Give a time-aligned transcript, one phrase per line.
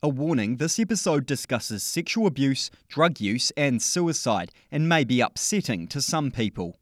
[0.00, 5.88] A warning this episode discusses sexual abuse, drug use, and suicide, and may be upsetting
[5.88, 6.78] to some people.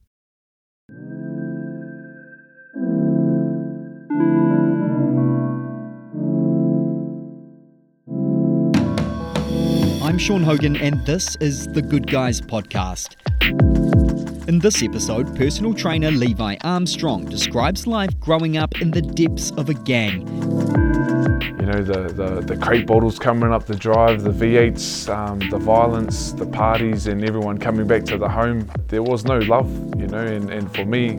[10.05, 13.17] I'm Sean Hogan, and this is the Good Guys Podcast.
[14.47, 19.71] In this episode, personal trainer Levi Armstrong describes life growing up in the depths of
[19.71, 20.56] a gang.
[21.47, 25.59] You know, the, the, the crate bottles coming up the drive, the V8s, um, the
[25.59, 28.71] violence, the parties, and everyone coming back to the home.
[28.89, 31.13] There was no love, you know, and, and for me,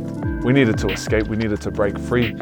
[0.43, 2.35] we needed to escape, we needed to break free.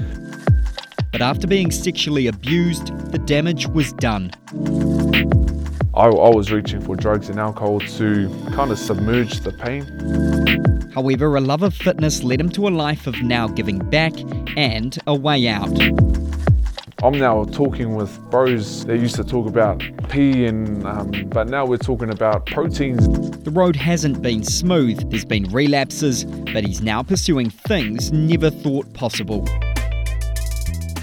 [1.12, 4.32] But after being sexually abused, the damage was done.
[5.94, 10.92] I, I was reaching for drugs and alcohol to kind of submerge the pain.
[10.94, 14.14] However, a love of fitness led him to a life of now giving back
[14.58, 15.70] and a way out.
[17.06, 21.64] I'm now talking with bros that used to talk about pee, and um, but now
[21.64, 23.08] we're talking about proteins.
[23.44, 25.12] The road hasn't been smooth.
[25.12, 29.48] There's been relapses, but he's now pursuing things never thought possible.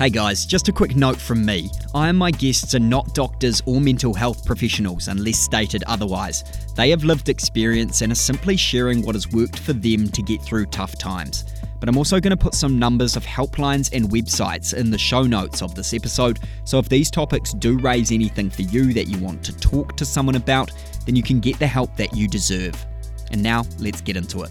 [0.02, 1.70] Hey guys, just a quick note from me.
[1.94, 6.42] I and my guests are not doctors or mental health professionals unless stated otherwise.
[6.74, 10.42] They have lived experience and are simply sharing what has worked for them to get
[10.42, 11.44] through tough times.
[11.78, 15.22] But I'm also going to put some numbers of helplines and websites in the show
[15.22, 19.18] notes of this episode, so if these topics do raise anything for you that you
[19.18, 20.72] want to talk to someone about,
[21.06, 22.74] then you can get the help that you deserve.
[23.30, 24.50] And now, let's get into it.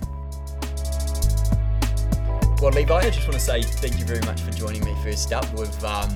[2.61, 5.33] Well, Levi, I just want to say thank you very much for joining me first
[5.33, 5.51] up.
[5.57, 6.15] We've um,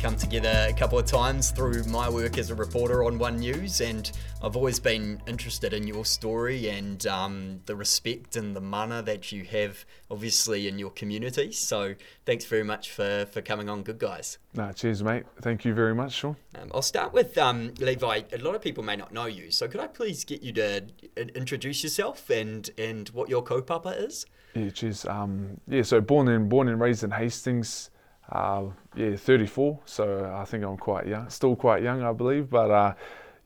[0.00, 3.82] come together a couple of times through my work as a reporter on One News,
[3.82, 4.10] and
[4.42, 9.32] I've always been interested in your story and um, the respect and the mana that
[9.32, 11.52] you have, obviously, in your community.
[11.52, 14.38] So, thanks very much for, for coming on, Good Guys.
[14.54, 15.24] Nah, cheers, mate.
[15.42, 16.36] Thank you very much, Sean.
[16.54, 18.22] Um, I'll start with um, Levi.
[18.32, 20.84] A lot of people may not know you, so could I please get you to
[21.36, 24.24] introduce yourself and, and what your kaupapa is?
[24.54, 25.06] Yeah, geez.
[25.06, 27.90] Um, yeah, so born and born and raised in Hastings.
[28.30, 29.80] Uh, yeah, 34.
[29.84, 32.50] So I think I'm quite young, still quite young, I believe.
[32.50, 32.94] But uh,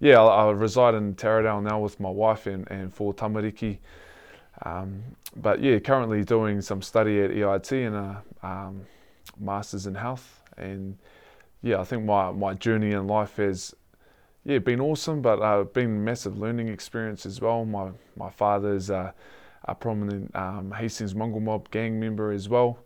[0.01, 3.79] yeah, I, I, reside in Taradale now with my wife and, and four tamariki.
[4.63, 5.03] Um,
[5.37, 8.87] but yeah, currently doing some study at EIT and a um,
[9.39, 10.43] masters in health.
[10.57, 10.99] And
[11.63, 13.75] yeah, I think my, my journey in life has
[14.45, 17.65] yeah been awesome, but uh, been massive learning experience as well.
[17.65, 19.13] My my father's uh,
[19.67, 22.79] a prominent um, Hastings Mongrel Mob gang member as well.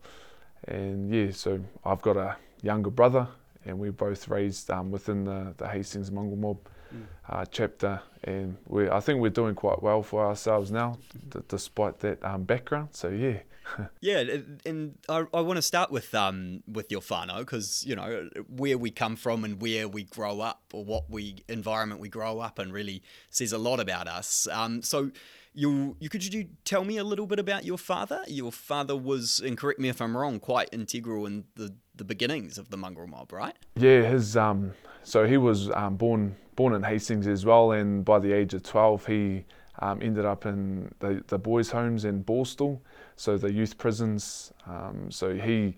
[0.67, 3.29] And yeah, so I've got a younger brother,
[3.65, 6.59] and we're both raised um, within the, the Hastings Mongrel Mob
[6.95, 7.03] mm.
[7.29, 8.01] uh, chapter.
[8.25, 10.99] And we I think we're doing quite well for ourselves now,
[11.31, 12.91] d- despite that um, background.
[12.93, 13.39] So yeah.
[14.01, 14.25] yeah,
[14.67, 18.77] and I, I want to start with um with your whānau because you know where
[18.77, 22.59] we come from and where we grow up or what we environment we grow up
[22.59, 24.49] in really says a lot about us.
[24.51, 25.13] Um, so
[25.53, 28.23] you, you could you tell me a little bit about your father?
[28.29, 32.59] Your father was, and correct me if I'm wrong, quite integral in the, the beginnings
[32.59, 33.55] of the mongrel mob, right?
[33.77, 34.73] Yeah, his um,
[35.03, 38.63] so he was um, born born in Hastings as well, and by the age of
[38.63, 39.45] 12, he
[39.79, 42.81] um, ended up in the, the boys' homes in Borstal,
[43.17, 44.53] so the youth prisons.
[44.67, 45.75] Um, so he,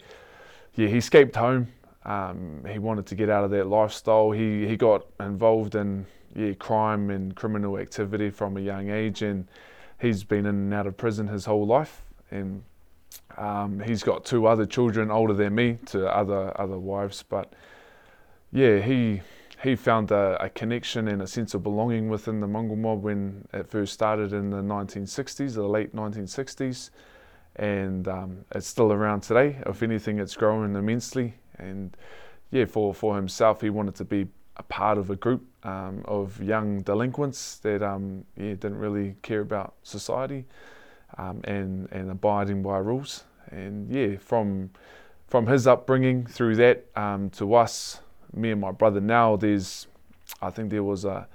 [0.75, 1.69] yeah, he escaped home.
[2.05, 4.33] Um, he wanted to get out of that lifestyle.
[4.33, 9.47] He he got involved in yeah, crime and criminal activity from a young age, and
[10.01, 12.03] he's been in and out of prison his whole life.
[12.31, 12.63] And
[13.37, 17.23] um, he's got two other children older than me, to other other wives.
[17.23, 17.53] But
[18.53, 19.23] yeah, he
[19.63, 23.47] he found a, a, connection and a sense of belonging within the Mongrel mob when
[23.53, 26.91] it first started in the 1960s, the late 1960s,
[27.57, 29.63] and um, it's still around today.
[29.67, 31.35] If anything, it's growing immensely.
[31.59, 31.97] And
[32.51, 34.27] yeah, for for himself, he wanted to be
[34.57, 39.41] a part of a group um, of young delinquents that um, yeah, didn't really care
[39.41, 40.45] about society
[41.19, 43.25] um, and, and abiding by rules.
[43.51, 44.71] And yeah, from
[45.29, 48.01] from his upbringing through that um, to us,
[48.35, 49.87] me and my brother now, there's
[50.41, 51.27] I think there was a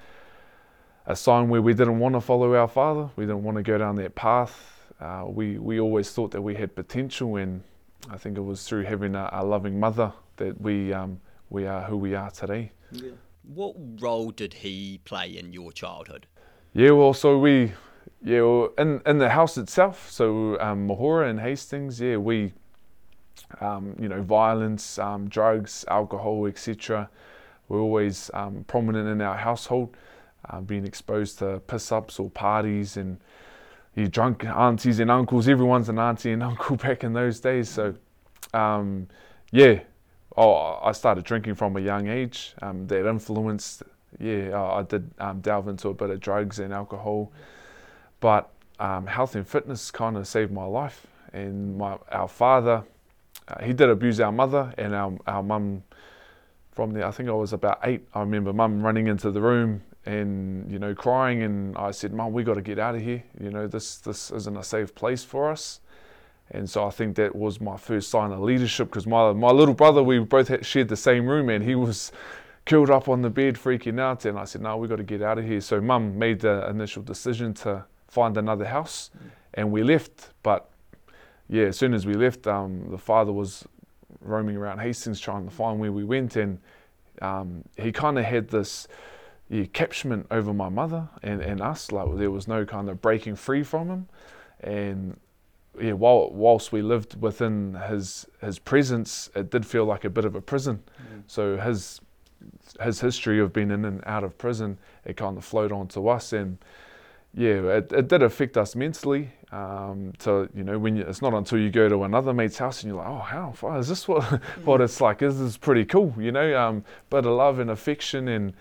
[1.06, 3.10] a sign where we didn't want to follow our father.
[3.16, 4.92] We didn't want to go down that path.
[5.00, 7.64] Uh, we we always thought that we had potential, and
[8.10, 11.20] I think it was through having a, a loving mother that we um,
[11.50, 12.72] we are who we are today.
[12.92, 13.12] Yeah.
[13.44, 16.28] What role did he play in your childhood?
[16.74, 17.74] Yeah, well, so we,
[18.24, 22.54] yeah, well, in in the house itself, so um, Mahora and Hastings, yeah, we,
[23.62, 27.10] um, you know, violence, um, drugs, alcohol, etc.
[27.70, 29.96] We're always um, prominent in our household,
[30.50, 33.18] uh, being exposed to piss ups or parties and
[33.96, 35.48] you drunk aunties and uncles.
[35.48, 37.70] Everyone's an auntie and uncle back in those days.
[37.70, 37.96] So,
[38.54, 39.08] um,
[39.52, 39.80] yeah,
[40.38, 42.54] oh, I started drinking from a young age.
[42.62, 43.84] Um, that influenced,
[44.20, 47.32] yeah, I did um, delve into a bit of drugs and alcohol,
[48.20, 48.50] but
[48.80, 51.08] um, health and fitness kind of saved my life.
[51.34, 52.84] And my our father,
[53.48, 55.84] uh, he did abuse our mother and our our mum.
[56.72, 58.08] From there, I think I was about eight.
[58.14, 62.32] I remember mum running into the room and you know crying, and I said, "Mum,
[62.32, 63.24] we got to get out of here.
[63.42, 65.82] You know, this this isn't a safe place for us."
[66.52, 69.74] And so I think that was my first sign of leadership because my, my little
[69.74, 72.12] brother, we both shared the same room and he was
[72.66, 74.26] curled up on the bed freaking out.
[74.26, 75.60] And I said, no, we've got to get out of here.
[75.60, 79.12] So mum made the initial decision to find another house
[79.54, 80.30] and we left.
[80.42, 80.70] But
[81.50, 83.66] yeah, as soon as we left, um, the father was
[84.22, 86.38] roaming around Hastings trying to find where we went.
[86.38, 86.60] And
[87.22, 88.88] um, he kind of had this
[89.50, 89.66] yeah,
[90.32, 91.92] over my mother and, and us.
[91.92, 94.08] Like there was no kind of breaking free from him.
[94.62, 95.18] And
[95.80, 100.26] yeah, while, whilst we lived within his his presence, it did feel like a bit
[100.26, 100.84] of a prison.
[101.02, 101.24] Mm.
[101.28, 102.02] So his
[102.82, 106.34] his history of being in and out of prison, it kind of flowed onto us,
[106.34, 106.58] and
[107.34, 109.30] yeah, it, it did affect us mentally.
[109.52, 112.84] Um, to you know, when you, it's not until you go to another mate's house
[112.84, 114.08] and you're like, oh, how far is this?
[114.08, 114.24] What
[114.66, 115.20] what it's like?
[115.20, 116.60] This is pretty cool, you know.
[116.60, 118.54] Um, but a love and affection, and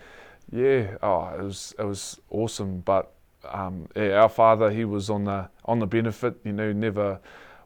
[0.51, 2.79] yeah, oh, it was it was awesome.
[2.81, 3.11] But
[3.45, 7.19] um, our father, he was on the on the benefit, you know, never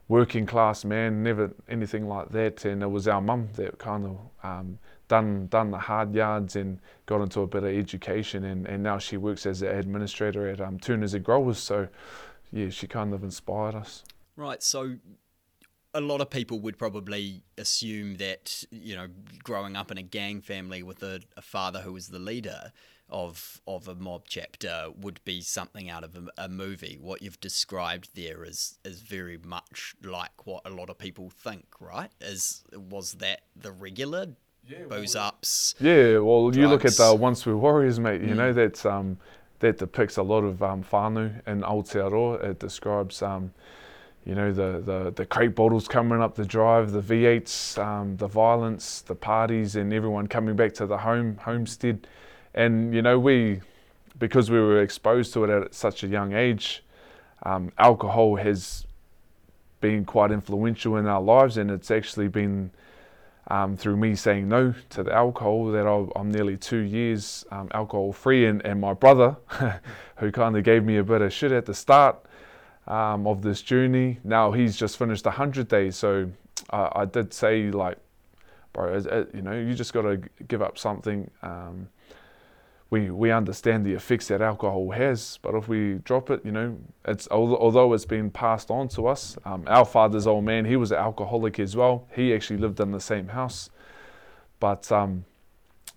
[0.07, 2.65] working class man, never anything like that.
[2.65, 6.79] And it was our mum that kind of um, done done the hard yards and
[7.05, 8.43] got into a bit of education.
[8.43, 11.57] And, and now she works as an administrator at um, Turners and Growers.
[11.57, 11.87] So
[12.51, 14.03] yeah, she kind of inspired us.
[14.35, 14.61] Right.
[14.61, 14.97] So
[15.93, 19.07] a lot of people would probably assume that you know
[19.43, 22.71] growing up in a gang family with a, a father who was the leader
[23.11, 26.97] of of a mob chapter would be something out of a, a, movie.
[26.99, 31.65] What you've described there is is very much like what a lot of people think,
[31.79, 32.11] right?
[32.19, 34.27] Is was that the regular
[34.67, 35.75] yeah, booze well, ups?
[35.79, 36.57] Yeah, well, drugs?
[36.57, 38.21] you look at the Once Were Warriors, mate.
[38.21, 38.37] You mm.
[38.37, 39.17] know that's um,
[39.59, 42.43] that depicts a lot of um, whānau in Aotearoa.
[42.43, 43.53] It describes um,
[44.25, 48.27] you know the, the the crate bottles coming up the drive, the V8s, um, the
[48.27, 52.07] violence, the parties, and everyone coming back to the home homestead
[52.53, 53.61] and you know we
[54.19, 56.83] because we were exposed to it at such a young age
[57.43, 58.85] um, alcohol has
[59.79, 62.69] been quite influential in our lives and it's actually been
[63.47, 68.13] um, through me saying no to the alcohol that I'm nearly two years um, alcohol
[68.13, 69.35] free and, and my brother
[70.17, 72.23] who kind of gave me a bit of shit at the start
[72.87, 76.29] um, of this journey now he's just finished 100 days so
[76.69, 77.97] I, I did say like
[78.73, 81.87] bro it, it, you know you just got to give up something um,
[82.91, 86.77] we we understand the effects that alcohol has, but if we drop it, you know,
[87.05, 89.37] it's although it's been passed on to us.
[89.45, 92.05] Um, our father's old man, he was an alcoholic as well.
[92.13, 93.69] He actually lived in the same house,
[94.59, 95.23] but um,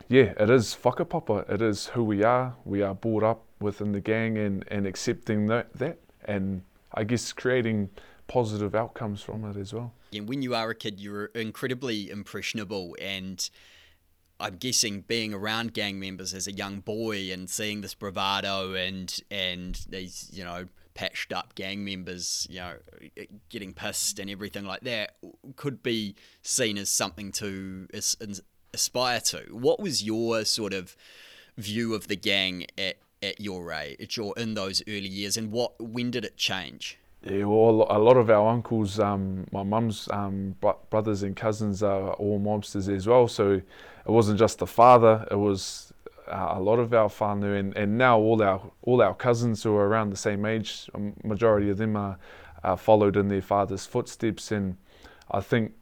[0.08, 1.50] yeah, it is whakapapa.
[1.50, 2.54] It is who we are.
[2.64, 6.62] We are brought up within the gang and and accepting that that, and
[6.94, 7.90] I guess creating
[8.28, 9.92] positive outcomes from it as well.
[10.12, 13.50] And when you are a kid, you're incredibly impressionable and
[14.40, 19.16] I'm guessing being around gang members as a young boy and seeing this bravado and
[19.30, 22.74] and these you know patched up gang members you know
[23.48, 25.16] getting pissed and everything like that
[25.56, 27.88] could be seen as something to
[28.74, 29.38] aspire to.
[29.50, 30.96] What was your sort of
[31.56, 35.80] view of the gang at at your age or in those early years, and what
[35.80, 36.98] when did it change?
[37.26, 40.56] Yeah, well, a lot of our uncles, um, my mum's um,
[40.90, 43.28] brothers and cousins are all mobsters as well.
[43.28, 43.64] So it
[44.04, 45.94] wasn't just the father; it was
[46.28, 49.74] uh, a lot of our whānau, and, and now all our all our cousins who
[49.74, 50.90] are around the same age,
[51.22, 52.18] majority of them are,
[52.62, 54.52] are followed in their father's footsteps.
[54.52, 54.76] And
[55.30, 55.72] I think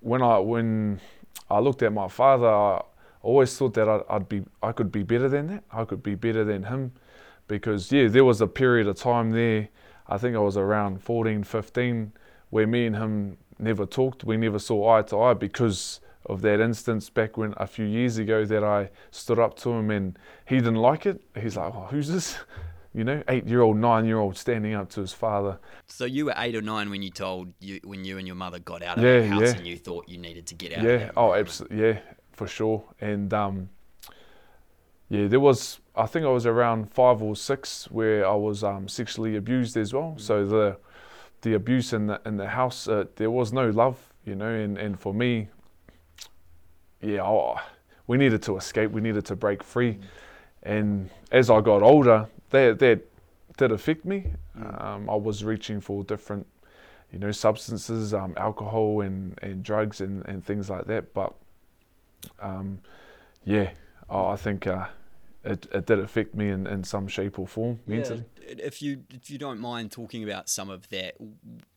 [0.00, 1.00] when I when
[1.50, 2.82] I looked at my father, I
[3.20, 5.64] always thought that I'd, I'd be I could be better than that.
[5.70, 6.92] I could be better than him,
[7.46, 9.68] because yeah, there was a period of time there
[10.08, 12.12] I think I was around 14, 15,
[12.50, 14.24] where me and him never talked.
[14.24, 18.18] We never saw eye to eye because of that instance back when a few years
[18.18, 21.22] ago that I stood up to him and he didn't like it.
[21.40, 22.36] He's like, oh, who's this?
[22.94, 25.58] You know, eight-year-old, nine-year-old standing up to his father.
[25.86, 28.58] So you were eight or nine when you told you when you and your mother
[28.58, 29.56] got out of yeah, the house yeah.
[29.58, 30.82] and you thought you needed to get out.
[30.82, 31.10] Yeah.
[31.14, 31.78] oh, absolutely.
[31.78, 31.98] Yeah,
[32.32, 32.82] for sure.
[32.98, 33.68] And um,
[35.08, 38.88] yeah, there was I think I was around five or six where I was um,
[38.88, 40.14] sexually abused as well.
[40.16, 40.20] Mm.
[40.20, 40.76] So the
[41.42, 44.78] the abuse in the in the house, uh, there was no love, you know, and,
[44.78, 45.48] and for me,
[47.00, 47.54] yeah,
[48.06, 50.02] we needed to escape, we needed to break free, mm.
[50.62, 53.00] and as I got older, that that
[53.56, 54.32] did affect me.
[54.58, 54.84] Mm.
[54.84, 56.46] Um, I was reaching for different
[57.12, 61.14] you know, substances, um, alcohol and, and drugs and, and things like that.
[61.14, 61.34] But
[62.40, 62.80] um,
[64.10, 64.86] yeah, I think uh,
[65.44, 68.24] it, it did affect me in, in some shape or form mentally.
[68.42, 68.54] Yeah.
[68.58, 71.16] If you if you don't mind talking about some of that,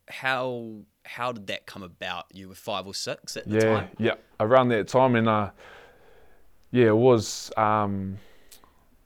[0.07, 2.25] how how did that come about?
[2.33, 3.89] You were five or six at the yeah, time.
[3.97, 5.51] Yeah, around that time, and uh,
[6.71, 8.17] yeah, it was um,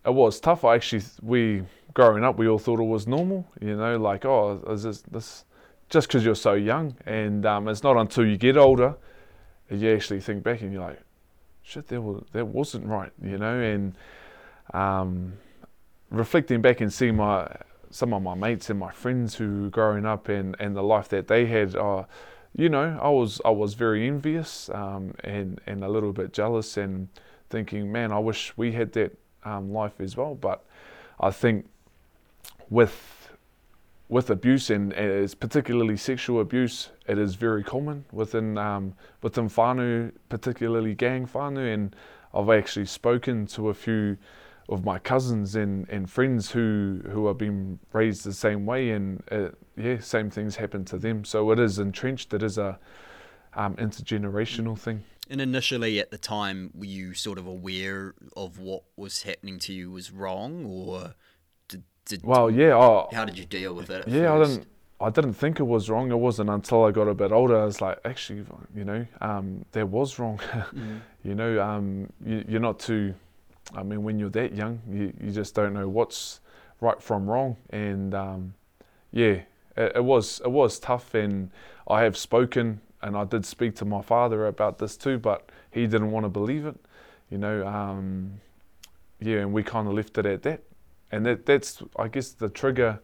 [0.06, 0.66] it was tough.
[0.66, 1.64] I actually we
[1.94, 3.48] growing up, we all thought it was normal.
[3.62, 5.46] You know, like oh, is this this
[5.90, 8.96] just because you're so young, and um, it's not until you get older
[9.70, 11.00] you actually think back and you're like,
[11.64, 13.12] shit, that was that wasn't right.
[13.22, 13.96] You know, and
[14.74, 15.34] um,
[16.12, 17.56] reflecting back and seeing my
[17.90, 21.10] some of my mates and my friends who were growing up and, and the life
[21.10, 22.04] that they had, uh,
[22.56, 26.78] you know, I was I was very envious um, and and a little bit jealous
[26.78, 27.08] and
[27.50, 30.36] thinking, man, I wish we had that um, life as well.
[30.36, 30.64] But
[31.20, 31.68] I think
[32.70, 33.23] with
[34.10, 40.12] with abuse and as particularly sexual abuse, it is very common within um, within whānau,
[40.30, 41.96] particularly gang whānau, and
[42.34, 44.18] I've actually spoken to a few
[44.70, 49.24] of my cousins and, and friends who who have been raised the same way, and
[49.32, 51.26] uh, yeah, same things happen to them.
[51.26, 52.34] So it is entrenched.
[52.34, 52.80] It is a
[53.56, 55.04] um, intergenerational thing.
[55.30, 59.74] And initially, at the time, were you sort of aware of what was happening to
[59.74, 61.16] you was wrong, or
[62.06, 62.78] did, well, yeah.
[62.78, 64.08] I, how did you deal with it?
[64.08, 64.52] yeah, first?
[64.52, 64.68] I didn't.
[65.02, 66.12] I didn't think it was wrong.
[66.12, 67.60] It wasn't until I got a bit older.
[67.60, 70.38] I was like, actually, you know, um, that was wrong.
[70.54, 71.02] mm.
[71.26, 73.14] You know, um, you, you're not too
[73.76, 76.42] I mean, when you're that young, you, you just don't know what's
[76.82, 77.58] right from wrong.
[77.70, 78.54] And um,
[79.12, 79.42] yeah,
[79.78, 81.14] it, it, was it was tough.
[81.14, 81.50] And
[81.88, 85.88] I have spoken, and I did speak to my father about this too, but he
[85.88, 86.76] didn't want to believe it.
[87.30, 88.42] You know, um,
[89.20, 90.62] yeah, and we kind of left it at that.
[91.14, 93.00] And that that's I guess the trigger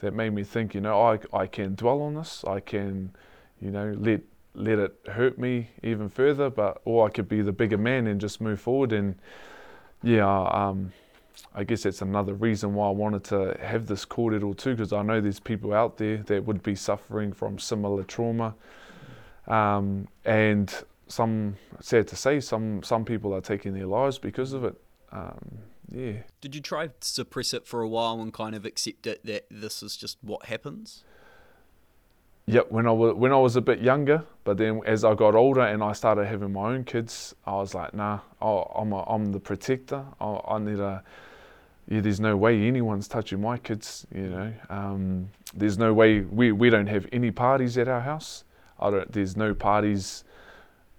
[0.00, 0.74] that made me think.
[0.74, 2.44] You know, I I can dwell on this.
[2.46, 3.10] I can,
[3.60, 4.20] you know, let
[4.54, 8.20] let it hurt me even further, but or I could be the bigger man and
[8.20, 9.14] just move forward and
[10.02, 10.92] yeah, um,
[11.54, 15.02] I guess that's another reason why I wanted to have this kōrero too, because I
[15.02, 18.54] know there's people out there that would be suffering from similar trauma.
[19.46, 20.72] Um, and
[21.06, 24.74] some, sad to say, some, some people are taking their lives because of it.
[25.12, 25.58] Um,
[25.90, 26.12] yeah.
[26.40, 29.46] Did you try to suppress it for a while and kind of accept it that
[29.50, 31.04] this is just what happens?
[32.46, 35.34] Yep, when I was when I was a bit younger, but then as I got
[35.36, 39.30] older and I started having my own kids, I was like, nah, I'm a, I'm
[39.30, 40.04] the protector.
[40.20, 41.04] I, I need a
[41.88, 42.00] yeah.
[42.00, 44.06] There's no way anyone's touching my kids.
[44.12, 48.44] You know, um, there's no way we we don't have any parties at our house.
[48.80, 49.12] I don't.
[49.12, 50.24] There's no parties.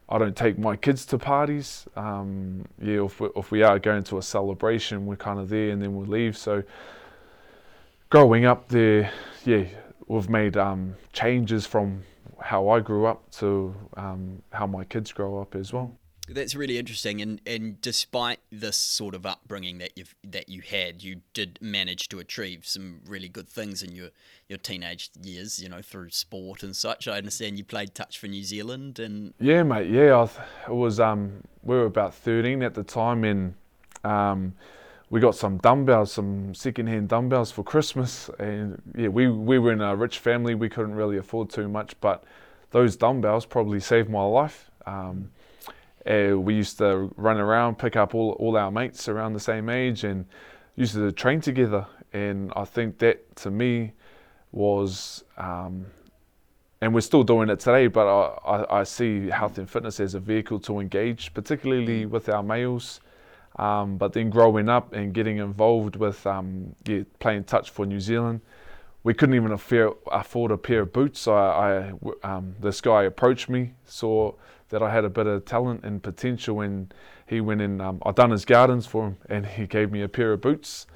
[0.10, 1.86] I don't take my kids to parties.
[1.96, 5.70] Um, yeah, if we, if we are going to a celebration, we're kind of there
[5.70, 6.38] and then we leave.
[6.38, 6.64] So
[8.10, 9.12] growing up there,
[9.46, 9.66] yeah,
[10.08, 12.04] we've made um, changes from
[12.40, 15.92] how I grew up to um, how my kids grow up as well.
[16.30, 21.04] That's really interesting, and and despite this sort of upbringing that you that you had,
[21.04, 24.08] you did manage to achieve some really good things in your,
[24.48, 25.62] your teenage years.
[25.62, 27.10] You know, through sport and such.
[27.10, 29.90] I understand you played touch for New Zealand, and yeah, mate.
[29.90, 30.98] Yeah, I, it was.
[30.98, 33.56] Um, we were about thirteen at the time, and
[34.06, 34.54] um,
[35.10, 39.82] we got some dumbbells, some second-hand dumbbells for Christmas, and yeah, we we were in
[39.82, 40.56] a rich family.
[40.56, 42.24] We couldn't really afford too much, but
[42.72, 44.72] those dumbbells probably saved my life.
[44.86, 45.32] Um,
[46.06, 49.70] uh, we used to run around, pick up all all our mates around the same
[49.70, 50.26] age, and
[50.76, 51.86] used to train together.
[52.12, 53.94] And I think that to me
[54.52, 55.88] was, um,
[56.82, 57.88] and we're still doing it today.
[57.88, 62.30] But I, I, I see health and fitness as a vehicle to engage, particularly with
[62.30, 63.00] our males.
[63.58, 68.00] Um, but then growing up and getting involved with um, yeah, playing touch for New
[68.00, 68.42] Zealand,
[69.04, 71.20] we couldn't even afford a pair of boots.
[71.20, 71.94] So I,
[72.24, 74.34] I um, this guy approached me, saw
[74.74, 76.92] that I had a bit of talent and potential, and
[77.28, 77.80] he went in.
[77.80, 80.88] Um, I done his gardens for him, and he gave me a pair of boots.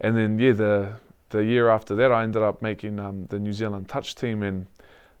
[0.00, 0.92] And then yeah, the
[1.30, 4.68] the year after that, I ended up making um, the New Zealand touch team, and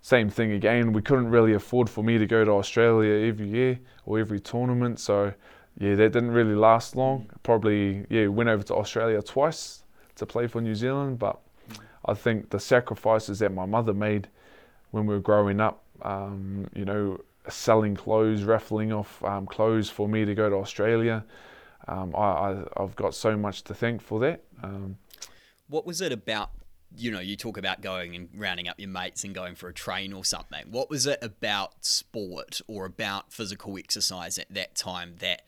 [0.02, 0.92] same thing again.
[0.92, 5.00] We couldn't really afford for me to go to Australia every year or every tournament,
[5.00, 5.34] so
[5.76, 7.28] yeah, that didn't really last long.
[7.42, 9.82] Probably, yeah, went over to Australia twice
[10.14, 11.40] to play for New Zealand, but
[12.04, 14.28] I think the sacrifices that my mother made
[14.92, 20.08] when we were growing up, um, you know, selling clothes, raffling off um, clothes for
[20.08, 21.24] me to go to Australia,
[21.88, 24.44] um, I, have got so much to thank for that.
[24.62, 24.98] Um,
[25.68, 26.50] what was it about
[26.96, 29.74] you know, you talk about going and rounding up your mates and going for a
[29.74, 30.66] train or something.
[30.70, 35.42] What was it about sport or about physical exercise at that time that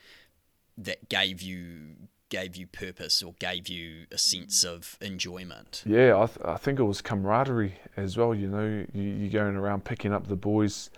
[0.76, 1.96] that gave you
[2.28, 5.82] gave you purpose or gave you a sense of enjoyment?
[5.86, 8.34] Yeah, I, th- I think it was camaraderie as well.
[8.34, 10.90] You know, you, you're going around picking up the boys.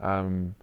[0.00, 0.54] Um,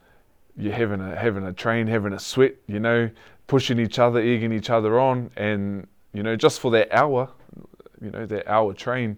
[0.56, 2.56] you're having a having a train, having a sweat.
[2.68, 3.10] You know,
[3.48, 7.30] pushing each other, egging each other on, and you know, just for that hour,
[8.02, 9.18] you know, that hour train.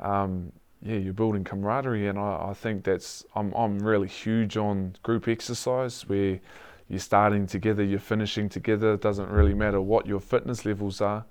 [0.00, 4.94] Um, yeah, you're building camaraderie, and I, I think that's I'm I'm really huge on
[5.02, 6.38] group exercise where
[6.88, 8.94] you're starting together, you're finishing together.
[8.94, 11.24] It doesn't really matter what your fitness levels are,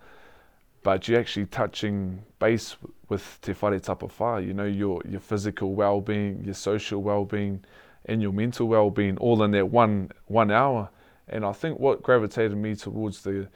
[0.83, 2.75] but you're actually touching base
[3.07, 4.45] with Te Whare Tapawha.
[4.45, 7.63] You know, your your physical well-being, your social well-being,
[8.05, 10.89] and your mental well-being all in that one one hour.
[11.27, 13.47] And I think what gravitated me towards the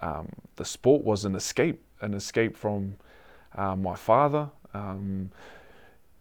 [0.00, 2.96] um, the sport was an escape, an escape from
[3.56, 4.48] uh, my father.
[4.74, 5.30] Um,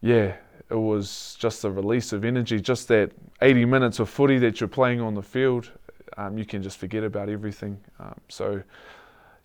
[0.02, 0.36] yeah,
[0.70, 4.68] it was just a release of energy, just that 80 minutes of footy that you're
[4.68, 5.72] playing on the field.
[6.18, 7.80] Um, you can just forget about everything.
[8.00, 8.64] Um, so,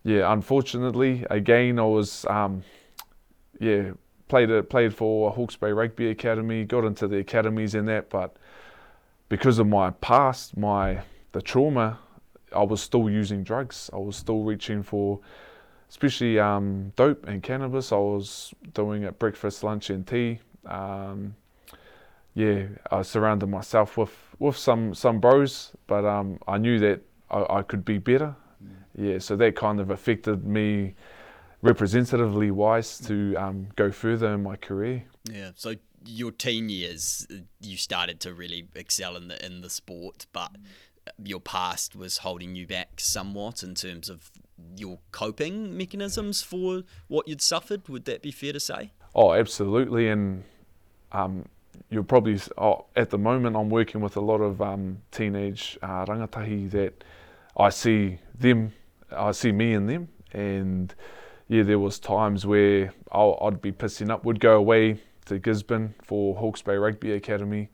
[0.05, 2.63] yeah, unfortunately, again, I was, um,
[3.61, 3.93] yeah,
[4.33, 8.35] played a, played for Hawke's Bay Rugby Academy, got into the academies in that, but
[9.29, 11.99] because of my past, my the trauma,
[12.57, 13.91] I was still using drugs.
[13.93, 15.21] I was still reaching for,
[15.91, 17.93] especially um, dope and cannabis.
[17.93, 20.39] I was doing it breakfast, lunch, and tea.
[20.65, 21.37] Um,
[22.33, 27.59] yeah, I surrounded myself with, with some, some bros, but um, I knew that I,
[27.59, 28.35] I could be better.
[28.65, 28.71] Mm.
[28.97, 30.95] Yeah, so that kind of affected me
[31.63, 35.05] representatively wise to um, go further in my career.
[35.31, 37.27] Yeah, so your teen years,
[37.61, 40.51] you started to really excel in the in the sport, but
[41.25, 44.31] your past was holding you back somewhat in terms of
[44.77, 47.89] your coping mechanisms for what you'd suffered.
[47.89, 48.93] Would that be fair to say?
[49.15, 50.45] Oh, absolutely, and
[51.13, 51.47] um,
[51.91, 56.05] you're probably oh, at the moment I'm working with a lot of um, teenage uh,
[56.07, 57.05] rangatahi that
[57.57, 58.73] I see them,
[59.11, 60.95] I see me in them, and
[61.53, 65.95] yeah, there was times where i would be pissing up, would go away to Gisborne
[66.03, 67.69] for Hawke's Bay Rugby Academy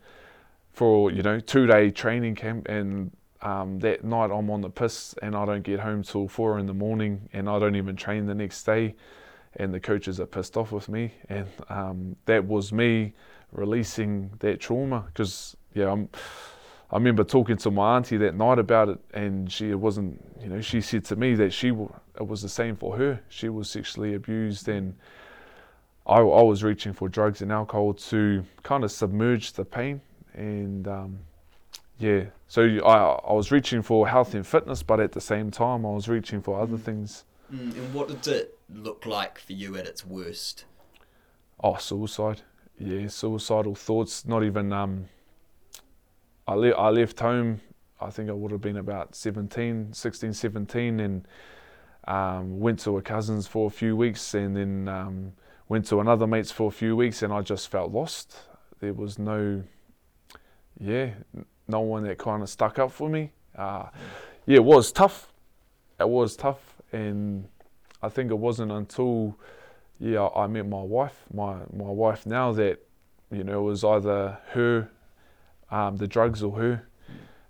[0.73, 5.15] for you know two day training camp, and um, that night I'm on the piss
[5.23, 8.27] and I don't get home till four in the morning, and I don't even train
[8.27, 8.97] the next day
[9.55, 11.13] and the coaches are pissed off with me.
[11.29, 13.15] And um, that was me
[13.53, 16.09] releasing that trauma because yeah, I'm,
[16.91, 20.61] I remember talking to my auntie that night about it, and she wasn't, you know,
[20.63, 23.21] she said to me that she it was the same for her.
[23.29, 24.95] She was sexually abused, and
[26.07, 30.01] I, I was reaching for drugs and alcohol to kind of submerge the pain.
[30.33, 31.19] And um,
[31.99, 35.85] yeah, so I, I was reaching for health and fitness, but at the same time,
[35.85, 36.83] I was reaching for other mm.
[36.83, 37.25] things.
[37.53, 40.65] Mm, and what did it look like for you at its worst?
[41.63, 42.43] Oh, suicide.
[42.79, 44.25] Yeah, suicidal thoughts.
[44.25, 44.73] Not even.
[44.73, 45.09] Um,
[46.49, 47.61] I, le- I left home.
[48.01, 51.29] I think I would have been about 17, 16, 17, and
[52.07, 55.33] um, went to a cousin's for a few weeks, and then um,
[55.69, 58.35] went to another mate's for a few weeks, and I just felt lost.
[58.81, 59.63] There was no,
[60.81, 61.11] yeah,
[61.67, 63.33] no one that kind of stuck up for me.
[63.55, 63.89] Uh,
[64.47, 65.31] yeah, it was tough.
[66.01, 67.47] It was tough, and
[68.03, 69.37] I think it wasn't until
[70.01, 72.79] yeah I met my wife, my my wife now that
[73.31, 74.89] you know it was either her,
[75.71, 76.89] um, the drugs or her,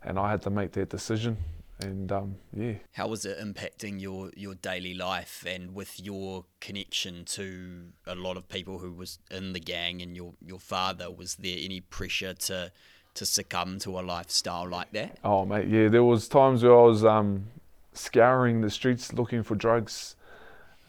[0.03, 1.37] and I had to make that decision.
[1.81, 7.25] And um, yeah, how was it impacting your your daily life and with your connection
[7.27, 11.09] to a lot of people who was in the gang and your your father?
[11.11, 12.73] Was there any pressure to
[13.15, 15.19] to succumb to a lifestyle like that?
[15.23, 17.47] Oh mate, yeah, there was times where I was um,
[17.93, 20.17] scouring the streets looking for drugs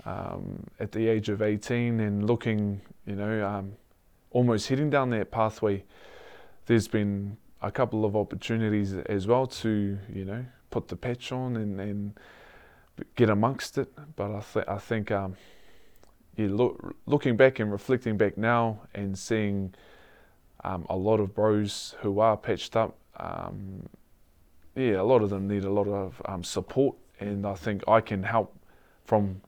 [0.06, 3.74] um, at the age of 18 and looking, you know, um,
[4.32, 5.84] almost heading down that pathway.
[6.70, 11.56] There's been a couple of opportunities as well to, you know, put the patch on
[11.56, 12.14] and, and
[13.16, 13.92] get amongst it.
[14.16, 15.36] But I, th- I think, um,
[16.36, 19.74] yeah, look, looking back and reflecting back now and seeing
[20.64, 23.90] um, a lot of bros who are patched up, um,
[24.76, 28.00] yeah, a lot of them need a lot of um, support, and I think I
[28.00, 28.56] can help
[29.06, 29.42] from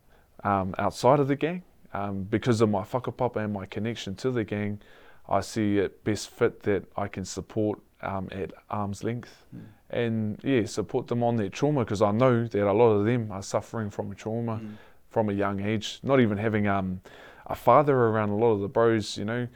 [0.43, 1.61] um, outside of the gang.
[1.93, 4.81] Um, because of my whakapapa and my connection to the gang,
[5.27, 9.61] I see it best fit that I can support um, at arm's length mm.
[9.89, 13.31] and yeah, support them on their trauma because I know that a lot of them
[13.31, 14.73] are suffering from a trauma mm.
[15.09, 15.99] from a young age.
[16.03, 17.01] Not even having um,
[17.45, 19.47] a father around a lot of the bros, you know,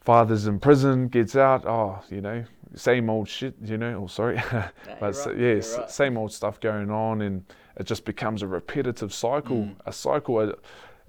[0.00, 4.02] father's in prison, gets out, oh, you know, same old shit, you know.
[4.04, 5.90] Oh, sorry, but right, yeah, right.
[5.90, 7.44] same old stuff going on, and
[7.76, 9.76] it just becomes a repetitive cycle, mm.
[9.86, 10.54] a cycle.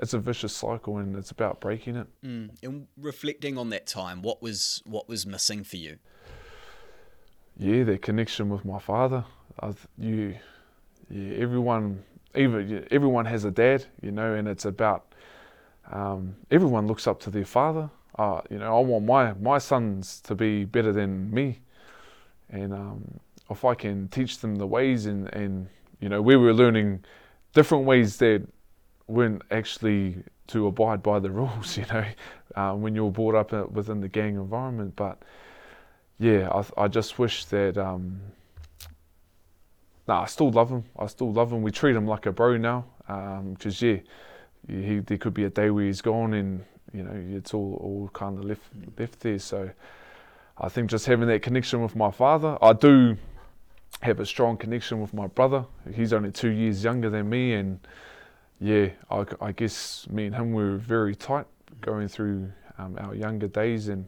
[0.01, 2.07] It's a vicious cycle, and it's about breaking it.
[2.23, 2.51] Mm.
[2.63, 5.97] And reflecting on that time, what was what was missing for you?
[7.57, 9.25] Yeah, that connection with my father.
[9.61, 10.35] I, you,
[11.09, 12.03] yeah, everyone
[12.35, 15.13] even everyone has a dad, you know, and it's about
[15.91, 17.89] um, everyone looks up to their father.
[18.17, 21.59] Uh, you know, I want my my sons to be better than me,
[22.49, 25.67] and um, if I can teach them the ways and and
[25.99, 27.03] you know we were learning
[27.53, 28.47] different ways that
[29.09, 32.05] weren't actually to abide by the rules, you know,
[32.55, 34.95] uh, when you're brought up uh, within the gang environment.
[34.95, 35.21] But
[36.19, 37.77] yeah, I, I just wish that.
[37.77, 38.19] Um,
[40.07, 40.83] nah, I still love him.
[40.97, 41.61] I still love him.
[41.61, 43.97] We treat him like a bro now, because um, yeah,
[44.67, 48.09] he there could be a day where he's gone and you know it's all all
[48.13, 48.63] kind of left
[48.97, 49.39] left there.
[49.39, 49.69] So
[50.57, 53.17] I think just having that connection with my father, I do
[54.01, 55.65] have a strong connection with my brother.
[55.93, 57.79] He's only two years younger than me, and
[58.59, 61.47] yeah, I, I guess me and him were very tight
[61.81, 64.05] going through um, our younger days, and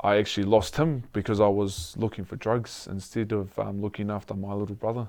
[0.00, 4.34] I actually lost him because I was looking for drugs instead of um, looking after
[4.34, 5.08] my little brother.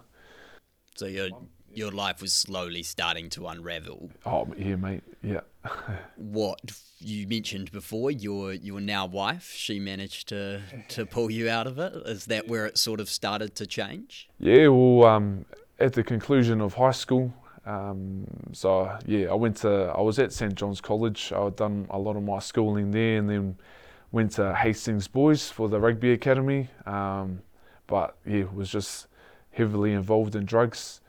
[0.96, 1.30] So your
[1.76, 4.12] your life was slowly starting to unravel.
[4.26, 5.04] Oh yeah, mate.
[5.22, 5.42] Yeah.
[6.16, 6.60] what
[7.00, 11.80] you mentioned before, your your now wife, she managed to to pull you out of
[11.80, 11.94] it.
[12.06, 14.30] Is that where it sort of started to change?
[14.40, 14.68] Yeah.
[14.68, 15.46] Well, um,
[15.80, 17.34] at the conclusion of high school,
[17.66, 21.32] um, so yeah, I went to I was at St John's College.
[21.32, 23.58] I had done a lot of my schooling there, and then
[24.12, 26.70] went to Hastings Boys for the rugby academy.
[26.86, 27.42] Um,
[27.88, 29.08] but yeah, was just
[29.52, 31.02] heavily involved in drugs.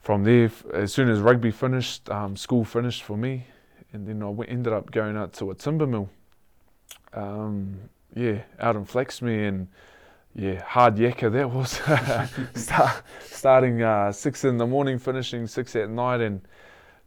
[0.00, 3.46] From there, as soon as rugby finished, um, school finished for me,
[3.92, 6.08] and then I ended up going out to a timber mill.
[7.12, 7.78] Um,
[8.14, 9.68] yeah, out in Flaxmere, and
[10.34, 11.80] yeah, hard yakka that was.
[12.54, 16.40] Start, starting uh, six in the morning, finishing six at night, and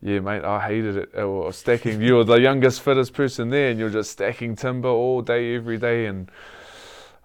[0.01, 1.11] yeah, mate, I hated it.
[1.13, 2.01] it was stacking.
[2.01, 5.77] You were the youngest, fittest person there, and you're just stacking timber all day, every
[5.77, 6.29] day, and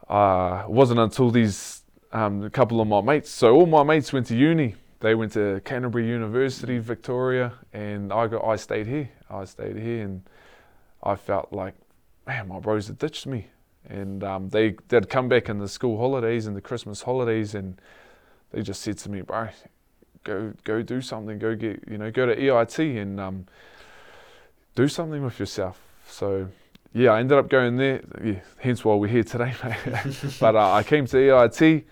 [0.08, 1.82] uh, it wasn't until these
[2.12, 3.30] um, a couple of my mates.
[3.30, 4.74] So all my mates went to uni.
[5.00, 9.10] They went to Canterbury University, Victoria, and I got I stayed here.
[9.28, 10.22] I stayed here, and
[11.02, 11.74] I felt like,
[12.26, 13.48] man, my bros had ditched me
[13.88, 17.80] and um, they they'd come back in the school holidays and the Christmas holidays, and
[18.52, 19.48] they just said to me, "Bro,
[20.24, 21.38] go go do something.
[21.38, 23.46] Go get you know go to EIT and um,
[24.74, 26.48] do something with yourself." So
[26.92, 28.02] yeah, I ended up going there.
[28.22, 29.54] Yeah, hence why we're here today,
[30.40, 31.84] but uh, I came to EIT,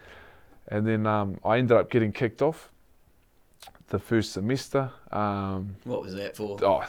[0.68, 2.70] and then um, I ended up getting kicked off
[3.88, 4.90] the first semester.
[5.12, 6.59] Um, what was that for?
[6.62, 6.85] Oh,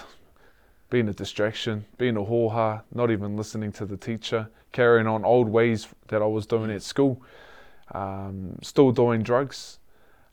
[0.90, 5.50] being a distraction, being a hōha, not even listening to the teacher, carrying on old
[5.50, 7.22] ways that I was doing at school,
[7.94, 9.80] um, still doing drugs.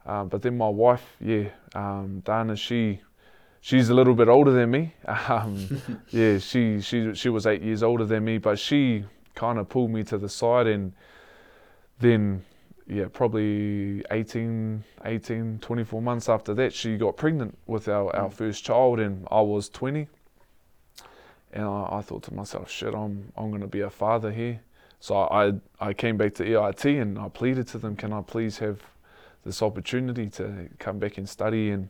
[0.04, 3.00] Um, but then my wife, yeah, um, Dana, she
[3.60, 4.94] she's a little bit older than me.
[5.28, 9.68] Um, yeah, she she she was eight years older than me, but she kind of
[9.68, 10.92] pulled me to the side and
[12.00, 12.44] then
[12.86, 18.32] yeah, probably 18, 18, 24 months after that, she got pregnant with our, our mm.
[18.32, 20.08] first child, and I was 20.
[21.52, 24.60] And I, I thought to myself, shit, I'm I'm gonna be a father here.
[25.00, 28.58] So I I came back to EIT and I pleaded to them, can I please
[28.58, 28.80] have
[29.44, 31.70] this opportunity to come back and study?
[31.70, 31.88] And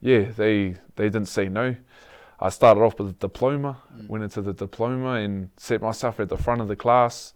[0.00, 1.76] yeah, they they didn't say no.
[2.38, 4.08] I started off with a diploma, mm.
[4.08, 7.32] went into the diploma and set myself at the front of the class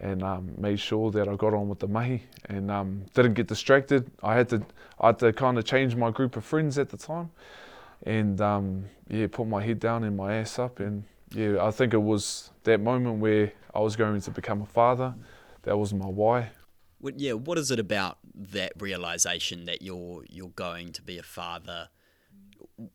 [0.00, 3.46] and um, made sure that I got on with the mahi and um, didn't get
[3.46, 4.10] distracted.
[4.22, 4.62] I had to
[5.00, 7.30] I had to kind of change my group of friends at the time
[8.04, 10.80] and um, yeah, put my head down and my ass up.
[10.80, 14.66] And yeah, I think it was that moment where I was going to become a
[14.66, 15.14] father.
[15.62, 16.50] That was my why.
[17.00, 21.22] Well, yeah, what is it about that realization that you're you're going to be a
[21.22, 21.88] father?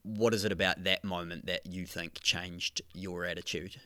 [0.03, 3.77] What is it about that moment that you think changed your attitude?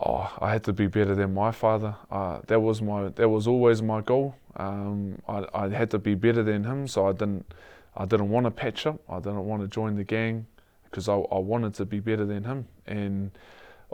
[0.00, 1.94] Oh, I had to be better than my father.
[2.10, 4.34] Uh, that was my that was always my goal.
[4.56, 7.46] Um, I, I had to be better than him, so I didn't
[7.96, 9.00] I didn't want to patch up.
[9.08, 10.46] I didn't want to join the gang
[10.84, 12.66] because I, I wanted to be better than him.
[12.86, 13.30] And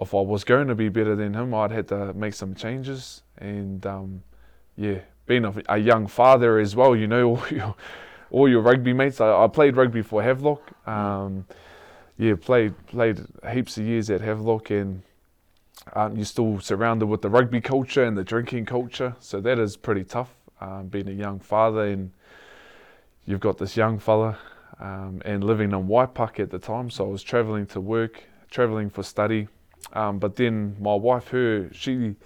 [0.01, 3.23] if I was going to be better than him, I'd had to make some changes.
[3.39, 4.23] And um,
[4.77, 7.75] yeah, being a, a, young father as well, you know, all your,
[8.31, 9.21] all your rugby mates.
[9.21, 10.63] I, I played rugby for Havelock.
[10.89, 11.47] Um,
[12.19, 15.03] yeah, played played heaps of years at Havelock, and
[15.95, 19.17] um, you're still surrounded with the rugby culture and the drinking culture.
[19.21, 20.35] So that is pretty tough.
[20.61, 22.11] Um, being a young father and
[23.31, 24.37] you've got this young fella
[24.81, 28.91] um, and living in Waipaku at the time, so I was travelling to work, travelling
[28.91, 29.49] for study.
[29.93, 32.17] Um, but then my wife, her, she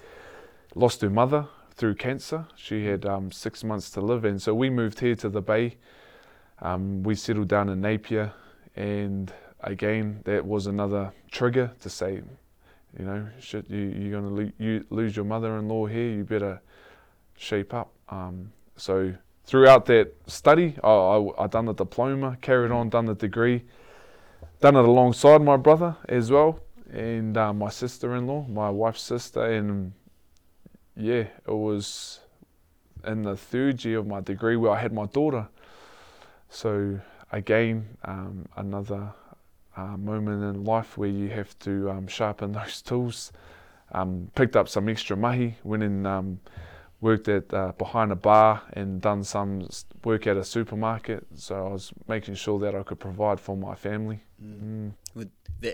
[0.73, 2.47] lost her mother through cancer.
[2.55, 5.77] She had um, six months to live, and so we moved here to the Bay.
[6.61, 8.33] Um, we settled down in Napier,
[8.75, 12.21] and again, that was another trigger to say,
[12.97, 16.09] you know, shit, you, you're going to lo- you lose your mother-in-law here.
[16.09, 16.61] You better
[17.37, 17.91] shape up.
[18.09, 19.13] Um, so
[19.45, 23.63] throughout that study, I, I, I done the diploma, carried on, done the degree,
[24.61, 26.59] done it alongside my brother as well,
[26.91, 29.93] and uh, my sister-in-law, my wife's sister, and
[30.95, 32.19] yeah, it was
[33.05, 35.47] in the third year of my degree where I had my daughter.
[36.49, 36.99] So
[37.31, 39.13] again, um, another
[39.77, 43.31] uh, moment in life where you have to um, sharpen those tools.
[43.91, 46.39] Um, picked up some extra mahi, went and um,
[47.05, 49.69] worked at uh, behind a bar and done some
[50.03, 51.23] work at a supermarket.
[51.35, 54.21] So I was making sure that I could provide for my family.
[54.43, 54.93] Mm.
[55.15, 55.23] Mm.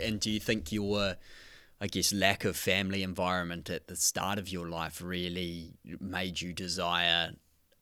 [0.06, 1.16] And do you think your,
[1.80, 6.52] I guess, lack of family environment at the start of your life really made you
[6.52, 7.32] desire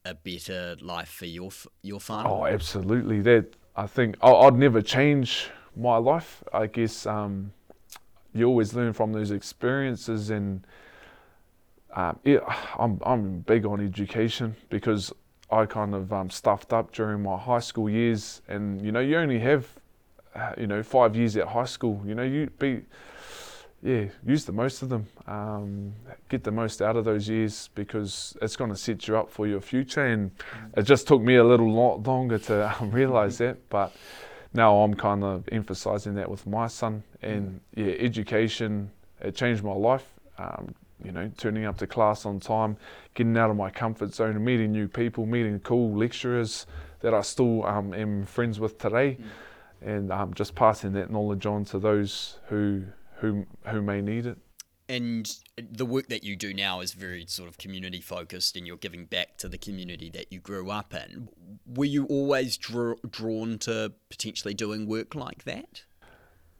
[0.06, 1.50] a better life for your
[1.82, 2.32] your family?
[2.32, 3.20] Oh, absolutely.
[3.22, 6.44] That I think I'd never change my life.
[6.54, 7.52] I guess um,
[8.32, 10.66] you always learn from those experiences, and
[11.95, 12.39] um, yeah,
[12.78, 15.12] I'm I'm big on education because
[15.52, 19.17] I kind of um, stuffed up during my high school years, and you know you
[19.17, 19.67] only have
[20.36, 22.02] uh, you know five years at high school.
[22.06, 22.84] You know you be
[23.82, 25.08] yeah, use the most of them.
[25.25, 25.93] Um,
[26.28, 29.47] get the most out of those years because it's going to set you up for
[29.47, 30.06] your future.
[30.06, 30.32] And
[30.75, 33.95] it just took me a little lot longer to um, realize that, but
[34.54, 37.04] now I'm kind of emphasizing that with my son.
[37.21, 40.06] And yeah, education it changed my life.
[40.38, 40.73] Um,
[41.04, 42.78] you know, turning up to class on time,
[43.14, 46.66] getting out of my comfort zone, and meeting new people, meeting cool lecturers
[47.02, 49.88] that I still um, am friends with today, mm.
[49.88, 52.84] and um, just passing that knowledge on to those who
[53.18, 54.38] who who may need it.
[54.90, 58.76] And the work that you do now is very sort of community focused, and you're
[58.76, 61.30] giving back to the community that you grew up in.
[61.68, 65.84] Were you always draw, drawn to potentially doing work like that?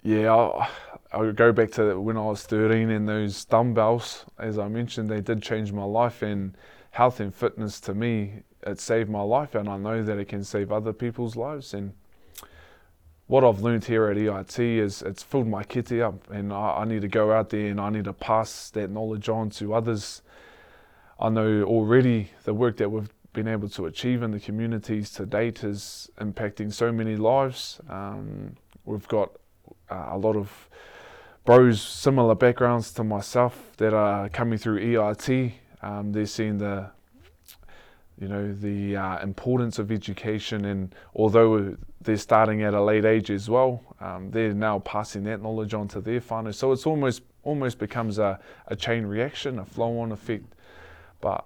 [0.02, 0.70] Yeah, I,
[1.12, 5.10] I would go back to when I was 13 and those dumbbells, as I mentioned,
[5.10, 6.22] they did change my life.
[6.22, 6.56] And
[6.92, 10.44] health and fitness to me, it saved my life, and I know that it can
[10.44, 11.74] save other people's lives.
[11.74, 11.94] And
[13.28, 16.86] what I've learned here at EIT is it's filled my kitty up, and I, I,
[16.86, 20.22] need to go out there and I need to pass that knowledge on to others.
[21.20, 25.26] I know already the work that we've been able to achieve in the communities to
[25.26, 27.80] date is impacting so many lives.
[27.90, 29.32] Um, we've got
[29.90, 30.70] uh, a lot of
[31.46, 35.54] bros, similar backgrounds to myself, that are coming through EIT.
[35.82, 36.92] Um, they're seeing the
[38.20, 43.32] you know the uh, importance of education and although they're starting at a late age
[43.32, 47.22] as well um, they're now passing that knowledge on to their whānau so it's almost
[47.44, 50.54] almost becomes a, a chain reaction a flow-on effect
[51.22, 51.46] but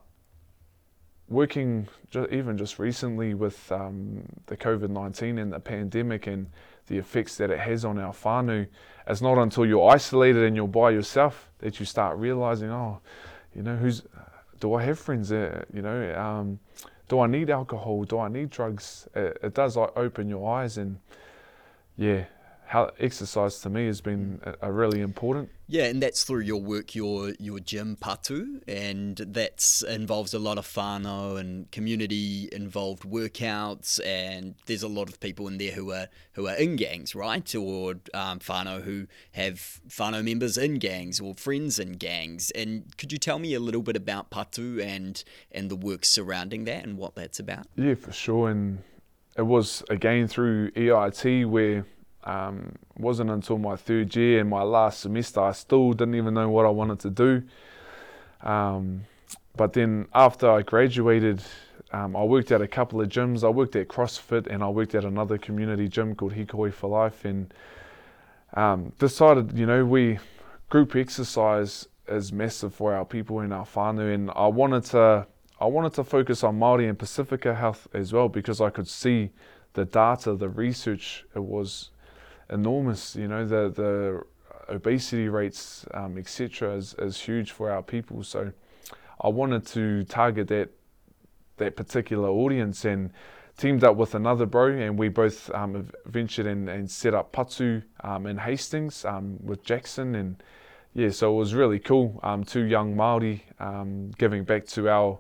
[1.30, 6.48] working ju- even just recently with um, the COVID-19 and the pandemic and
[6.88, 8.68] the effects that it has on our whānau
[9.08, 13.00] it's not until you're isolated and you're by yourself that you start realizing oh
[13.56, 14.04] you know who's
[14.64, 15.66] do I have friends there?
[15.74, 16.58] You know, um,
[17.10, 18.06] do I need alcohol?
[18.06, 19.10] Do I need drugs?
[19.14, 21.00] It, it does like, open your eyes, and
[21.98, 22.24] yeah,
[22.66, 25.50] how exercise to me has been a, a really important.
[25.68, 30.58] Yeah, and that's through your work, your your gym patu, and that involves a lot
[30.58, 35.92] of whānau and community involved workouts, and there's a lot of people in there who
[35.92, 41.20] are who are in gangs, right, or um, whānau who have whānau members in gangs
[41.20, 42.52] or friends in gangs.
[42.52, 46.66] And could you tell me a little bit about patu and and the work surrounding
[46.66, 47.68] that and what that's about?
[47.76, 48.84] Yeah, for sure, and
[49.38, 51.86] it was again through EIT where
[52.26, 56.50] um, wasn't until my third year and my last semester I still didn't even know
[56.50, 57.44] what I wanted to do.
[58.42, 59.06] Um,
[59.56, 61.44] but then after I graduated,
[61.92, 63.44] um, I worked at a couple of gyms.
[63.44, 67.24] I worked at CrossFit and I worked at another community gym called Hikoi for Life
[67.26, 67.54] and
[68.56, 70.20] um, decided, you know, we
[70.70, 75.28] group exercise is massive for our people in our whānau and I wanted to
[75.62, 79.30] I wanted to focus on Māori and Pacifica health as well because I could see
[79.74, 81.92] the data, the research, it was
[82.50, 83.16] enormous.
[83.16, 84.24] You know, the the
[84.70, 88.24] obesity rates, um, etc., is, is huge for our people.
[88.24, 88.52] So
[89.22, 90.70] I wanted to target that
[91.58, 93.12] that particular audience and
[93.58, 97.84] teamed up with another bro, and we both um, ventured and, and set up Patu
[98.04, 100.42] um, in Hastings um, with Jackson, and
[100.94, 102.20] yeah, so it was really cool.
[102.24, 105.20] Um, two young Maori um, giving back to our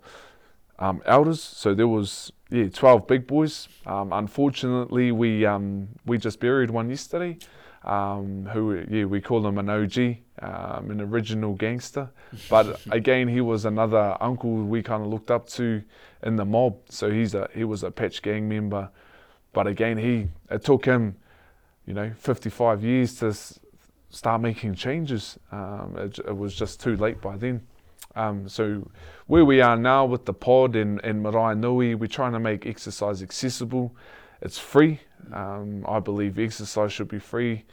[0.79, 1.41] um, elders.
[1.41, 3.67] So there was yeah, 12 big boys.
[3.85, 7.37] Um, unfortunately, we um, we just buried one yesterday.
[7.83, 9.97] Um, who yeah, we call him an OG,
[10.41, 12.09] um, an original gangster.
[12.49, 15.83] But again, he was another uncle we kind of looked up to
[16.23, 16.77] in the mob.
[16.89, 18.89] So he's a he was a patch gang member.
[19.51, 21.17] But again, he it took him,
[21.85, 23.59] you know, 55 years to s-
[24.09, 25.37] start making changes.
[25.51, 27.67] Um, it, it was just too late by then.
[28.15, 28.89] Um, so
[29.27, 32.65] where we are now with the pod in, in Marae Nui, we're trying to make
[32.65, 33.95] exercise accessible.
[34.41, 34.99] It's free.
[35.31, 37.65] Um, I believe exercise should be free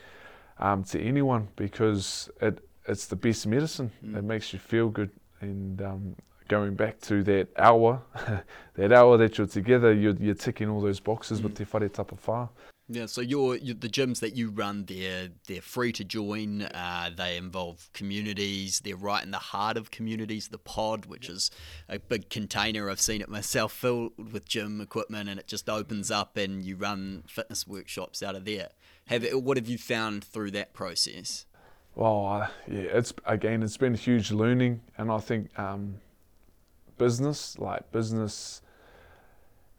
[0.58, 3.90] um, to anyone because it it's the best medicine.
[4.04, 4.16] Mm.
[4.16, 5.10] It makes you feel good.
[5.40, 6.16] And um,
[6.48, 8.02] going back to that hour,
[8.74, 11.44] that hour that you're together, you're, you're ticking all those boxes mm.
[11.44, 12.48] with Te Whare Tapawha.
[12.92, 16.62] Yeah, so your, the gyms that you run, they're they're free to join.
[16.62, 18.80] Uh, they involve communities.
[18.80, 20.48] They're right in the heart of communities.
[20.48, 21.52] The pod, which is
[21.88, 26.10] a big container, I've seen it myself, filled with gym equipment, and it just opens
[26.10, 28.70] up, and you run fitness workshops out of there.
[29.06, 31.46] Have what have you found through that process?
[31.94, 36.00] Well, uh, yeah, it's again, it's been huge learning, and I think um,
[36.98, 38.62] business, like business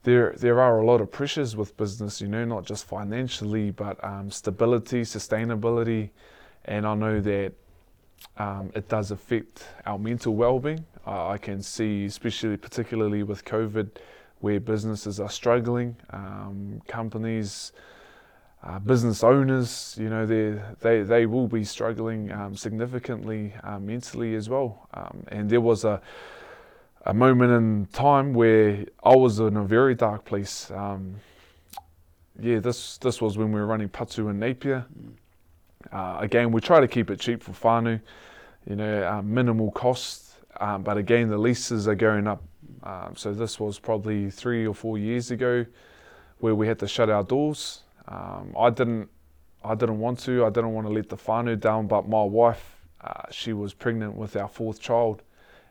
[0.03, 4.03] there there are a lot of pressures with business, you know, not just financially, but
[4.03, 6.09] um, stability, sustainability,
[6.65, 7.53] and I know that
[8.37, 10.85] um, it does affect our mental well-being.
[11.05, 13.89] Uh, I can see, especially particularly with COVID,
[14.39, 17.71] where businesses are struggling, um, companies.
[18.63, 24.35] Uh, business owners, you know, they they they will be struggling um, significantly uh, mentally
[24.35, 24.87] as well.
[24.93, 25.99] Um, and there was a
[27.05, 30.69] a moment in time where I was in a very dark place.
[30.71, 31.15] Um,
[32.39, 34.85] yeah, this this was when we were running Patu and Napier.
[35.91, 37.99] Uh, again, we try to keep it cheap for whānau,
[38.67, 40.35] you know, uh, minimal cost.
[40.59, 42.43] Um, but again, the leases are going up.
[42.83, 45.65] Um, so this was probably three or four years ago,
[46.39, 47.81] where we had to shut our doors.
[48.07, 49.09] Um, I didn't,
[49.63, 50.45] I didn't want to.
[50.45, 51.87] I didn't want to let the whānau down.
[51.87, 55.23] But my wife, uh, she was pregnant with our fourth child,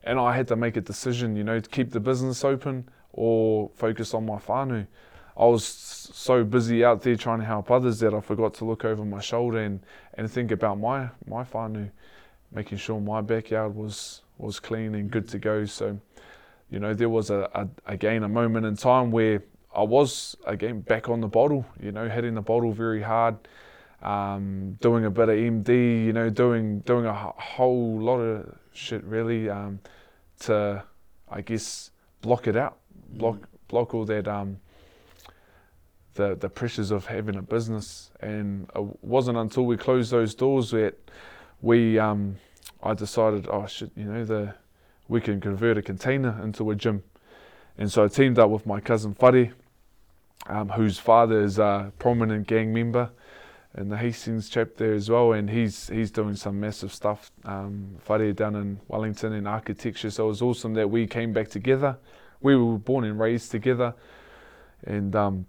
[0.05, 3.71] and I had to make a decision, you know, to keep the business open or
[3.75, 4.87] focus on my whānau.
[5.37, 8.85] I was so busy out there trying to help others that I forgot to look
[8.85, 9.81] over my shoulder and,
[10.15, 11.91] and think about my my whānau,
[12.53, 15.65] making sure my backyard was was clean and good to go.
[15.65, 15.99] So,
[16.71, 19.43] you know, there was a, a again a moment in time where
[19.75, 23.37] I was again back on the bottle, you know, hitting the bottle very hard,
[24.03, 29.05] um, doing a bit of MD, you know, doing doing a whole lot of shit
[29.05, 29.81] really um,
[30.41, 30.83] to,
[31.29, 31.91] I guess,
[32.23, 32.79] block it out,
[33.11, 33.45] block mm.
[33.69, 34.59] block all that um,
[36.15, 38.11] the the pressures of having a business.
[38.21, 40.95] And it wasn't until we closed those doors that
[41.61, 42.37] we um,
[42.83, 44.55] I decided, oh shit, you know, the
[45.09, 47.03] we can convert a container into a gym.
[47.77, 49.53] And so I teamed up with my cousin Fuddy,
[50.47, 53.11] um, whose father is a prominent gang member
[53.77, 57.31] in the Hastings chapter as well, and he's he's doing some massive stuff.
[57.45, 61.49] Um, Whare down in Wellington in architecture, so it was awesome that we came back
[61.49, 61.97] together.
[62.41, 63.95] We were born and raised together,
[64.85, 65.47] and um,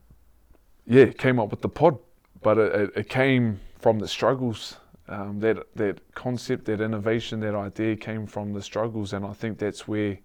[0.86, 1.98] yeah, came up with the pod.
[2.44, 4.78] But it, it came from the struggles.
[5.08, 9.58] Um, that that concept, that innovation, that idea came from the struggles, and I think
[9.58, 10.20] that's where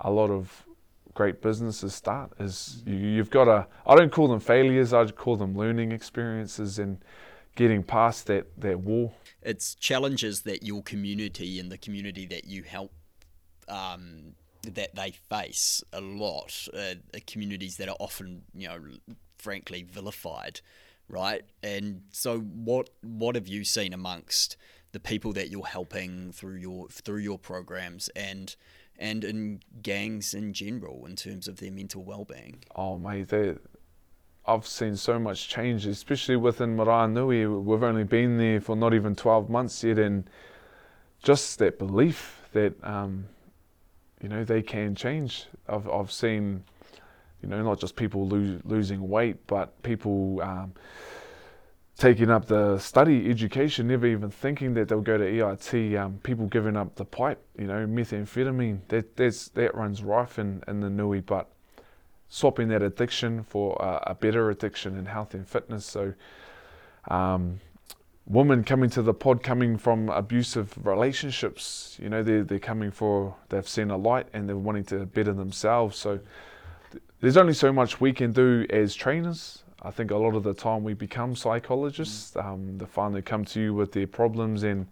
[0.00, 0.66] a lot of
[1.14, 2.32] great businesses start.
[2.38, 6.78] Is you, you've got to I don't call them failures, I call them learning experiences,
[6.78, 6.98] and
[7.60, 9.12] getting past that, that wall.
[9.42, 12.90] It's challenges that your community and the community that you help
[13.68, 16.68] um, that they face a lot.
[16.72, 16.94] Uh,
[17.26, 18.78] communities that are often, you know,
[19.36, 20.62] frankly vilified,
[21.06, 21.42] right?
[21.62, 24.56] And so, what what have you seen amongst
[24.92, 28.56] the people that you're helping through your through your programs and
[28.98, 32.64] and in gangs in general in terms of their mental well-being?
[32.74, 33.28] Oh mate,
[34.50, 37.62] I've seen so much change, especially within Maraenui.
[37.64, 40.28] We've only been there for not even 12 months yet, and
[41.22, 43.26] just that belief that, um,
[44.20, 45.46] you know, they can change.
[45.68, 46.64] I've, I've seen,
[47.42, 50.72] you know, not just people lo- losing weight, but people um,
[51.96, 55.96] taking up the study education, never even thinking that they'll go to EIT.
[55.96, 58.80] Um, people giving up the pipe, you know, methamphetamine.
[58.88, 61.48] That that's, that runs rife in, in the Nui, but
[62.30, 65.84] swapping that addiction for a, a better addiction in health and fitness.
[65.84, 66.14] So,
[67.08, 67.60] um,
[68.24, 73.34] women coming to the pod coming from abusive relationships, you know, they're, they're coming for,
[73.48, 75.98] they've seen a light and they're wanting to better themselves.
[75.98, 76.20] So,
[76.92, 79.64] th- there's only so much we can do as trainers.
[79.82, 82.32] I think a lot of the time we become psychologists.
[82.32, 82.44] Mm.
[82.44, 84.86] Um, they finally come to you with their problems, and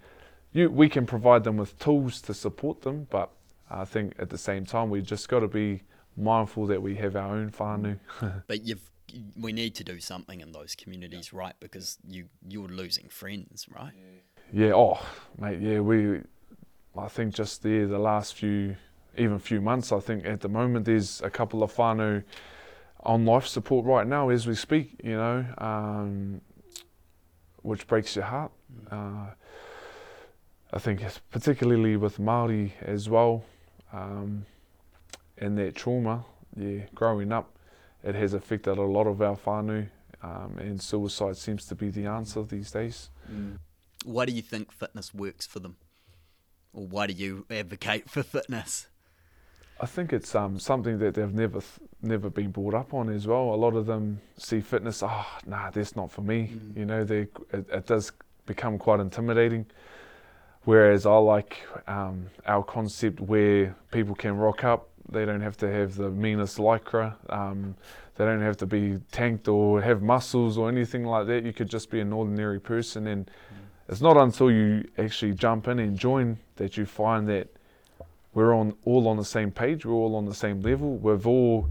[0.53, 3.07] you, we can provide them with tools to support them.
[3.11, 3.31] But
[3.70, 5.82] I think at the same time, we just got to be
[6.19, 7.99] mindful that we have our own whānau.
[8.47, 8.91] but you've
[9.41, 11.55] we need to do something in those communities, right?
[11.61, 13.93] Because you you're losing friends, right?
[14.53, 14.73] Yeah.
[14.75, 15.01] Oh,
[15.39, 15.61] mate.
[15.61, 15.81] Yeah.
[15.81, 16.21] We.
[16.97, 18.77] I think just there the last few,
[19.16, 19.93] even few months.
[19.93, 22.25] I think at the moment there's a couple of whānau
[23.05, 25.01] on life support right now as we speak.
[25.03, 26.41] You know, um,
[27.62, 28.53] which breaks your heart.
[28.91, 29.29] Mm.
[29.31, 29.35] Uh,
[30.71, 33.45] I think particularly with Maori as well
[33.93, 34.45] um,
[35.41, 36.24] and that trauma,
[36.57, 37.57] yeah, growing up,
[38.03, 39.89] it has affected a lot of our whānau,
[40.22, 43.11] um, and suicide seems to be the answer these days.
[43.30, 43.59] Mm.
[44.05, 45.76] Why do you think fitness works for them?
[46.72, 48.89] Or why do you advocate for fitness?
[49.80, 51.61] I think it's um, something that they've never
[52.03, 53.55] never been brought up on as well.
[53.55, 56.53] A lot of them see fitness, oh, nah, that's not for me.
[56.53, 56.76] Mm.
[56.76, 57.20] You know, they
[57.53, 58.12] it, it, does
[58.47, 59.66] become quite intimidating.
[60.64, 64.89] Whereas I like um, our concept where people can rock up.
[65.11, 67.14] They don't have to have the meanest lycra.
[67.32, 67.74] Um,
[68.16, 71.44] they don't have to be tanked or have muscles or anything like that.
[71.44, 73.06] You could just be an ordinary person.
[73.06, 73.30] And mm.
[73.88, 77.48] it's not until you actually jump in and join that you find that
[78.34, 79.86] we're on all on the same page.
[79.86, 80.96] We're all on the same level.
[80.96, 81.68] We've all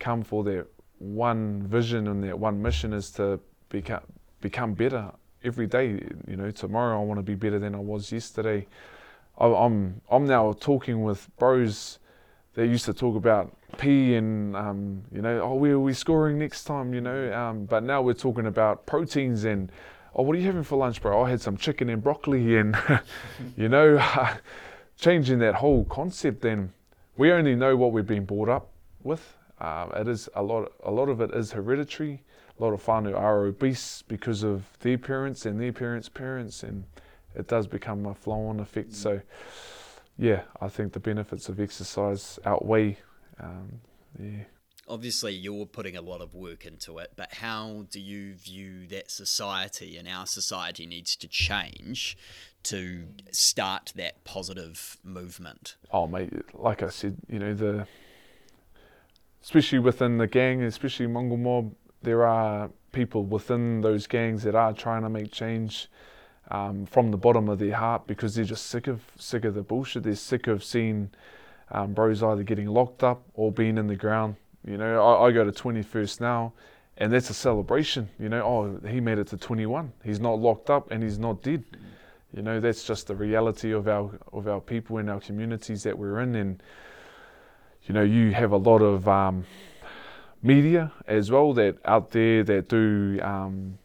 [0.00, 0.66] come for that
[0.98, 4.02] one vision and that one mission is to become
[4.40, 5.10] become better
[5.44, 6.00] every day.
[6.26, 8.66] You know, tomorrow I want to be better than I was yesterday.
[9.38, 11.98] I, I'm I'm now talking with bros
[12.54, 16.38] that used to talk about P and um, you know, oh, where are we scoring
[16.38, 16.92] next time?
[16.94, 19.70] You know, um, but now we're talking about proteins and
[20.14, 21.22] oh, what are you having for lunch, bro?
[21.22, 22.76] I had some chicken and broccoli and
[23.56, 23.98] you know.
[25.02, 26.72] changing that whole concept, then
[27.16, 28.70] we only know what we've been brought up
[29.02, 29.36] with.
[29.60, 30.72] Uh, it is a lot.
[30.84, 32.22] A lot of it is hereditary.
[32.58, 36.84] A lot of whānau are obese because of their parents and their parents' parents, and
[37.34, 38.94] it does become a flow-on effect.
[38.94, 39.20] So,
[40.18, 42.98] yeah, I think the benefits of exercise outweigh.
[43.40, 43.80] Um,
[44.18, 44.44] yeah.
[44.88, 49.10] Obviously, you're putting a lot of work into it, but how do you view that
[49.10, 52.16] society and our society needs to change
[52.64, 55.76] to start that positive movement?
[55.90, 57.86] Oh, mate, like I said, you know, the
[59.42, 64.72] especially within the gang, especially Mongrel Mob, there are people within those gangs that are
[64.72, 65.88] trying to make change
[66.52, 69.62] um, from the bottom of their heart because they're just sick of sick of the
[69.62, 70.04] bullshit.
[70.04, 71.10] They're sick of seeing
[71.70, 74.36] um, bros either getting locked up or being in the ground.
[74.64, 76.52] You know, I, I go to 21st now,
[76.98, 78.10] and that's a celebration.
[78.18, 79.92] You know, oh, he made it to 21.
[80.04, 81.64] He's not locked up and he's not dead.
[82.36, 85.98] You know, that's just the reality of our of our people in our communities that
[85.98, 86.62] we're in, and
[87.84, 89.46] you know, you have a lot of um,
[90.42, 93.78] media as well that out there that do, um,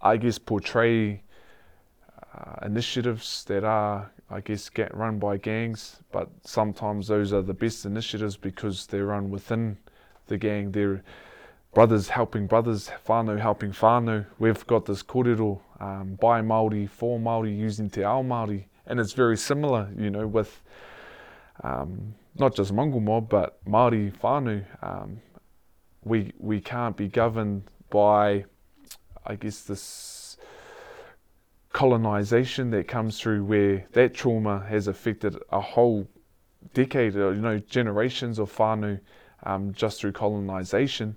[0.00, 1.22] I guess, portray
[2.36, 7.54] uh, initiatives that are, I guess, get run by gangs, but sometimes those are the
[7.54, 9.78] best initiatives because they're run within
[10.26, 10.72] the gang.
[10.72, 11.02] They're
[11.72, 14.26] brothers helping brothers, whānau helping whānau.
[14.38, 18.64] We've got this kōrero, um, by Māori, for Māori, using te ao Māori.
[18.86, 20.62] And it's very similar, you know, with
[21.62, 24.64] um, not just Mongrel mob, but Māori whānau.
[24.82, 25.20] Um,
[26.04, 28.44] we, we can't be governed by,
[29.26, 29.82] I guess, this
[31.76, 36.08] colonization that comes through where that trauma has affected a whole
[36.72, 38.98] decade, or, you know, generations of whānau
[39.44, 41.16] um, just through colonization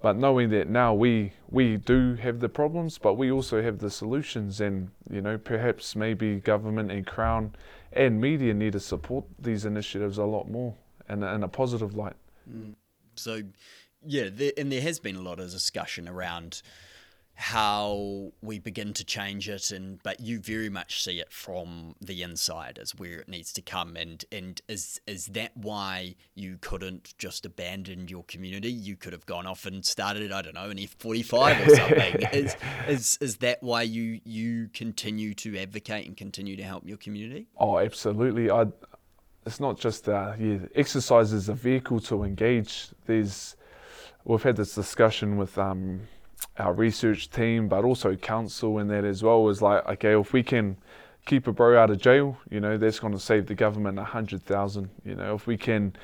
[0.00, 3.90] but knowing that now we we do have the problems, but we also have the
[3.90, 7.54] solutions, and you know perhaps maybe government and crown
[7.92, 10.74] and media need to support these initiatives a lot more
[11.08, 12.16] and in a positive light.
[12.48, 12.74] Mm.
[13.14, 13.42] So,
[14.04, 16.60] yeah, there, and there has been a lot of discussion around
[17.38, 22.22] how we begin to change it and but you very much see it from the
[22.22, 23.94] inside as where it needs to come.
[23.94, 28.72] And and is is that why you couldn't just abandon your community?
[28.72, 32.22] You could have gone off and started I don't know an F45 or something.
[32.32, 32.56] Is
[32.88, 37.48] is is that why you you continue to advocate and continue to help your community?
[37.58, 38.50] Oh absolutely.
[38.50, 38.66] I
[39.44, 42.88] it's not just uh, yeah, exercise is a vehicle to engage.
[43.04, 43.56] There's
[44.24, 46.08] we've had this discussion with um,
[46.58, 50.42] our research team, but also council and that as well, is like, okay, if we
[50.42, 50.76] can
[51.26, 54.04] keep a bro out of jail, you know, that's going to save the government a
[54.04, 54.88] hundred thousand.
[55.04, 55.94] You know, if we can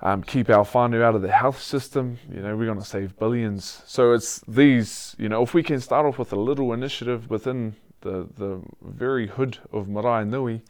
[0.00, 3.18] um, keep our whānau out of the health system, you know, we're going to save
[3.18, 3.82] billions.
[3.86, 7.76] So it's these, you know, if we can start off with a little initiative within
[8.00, 10.62] the the very hood of Maraenui,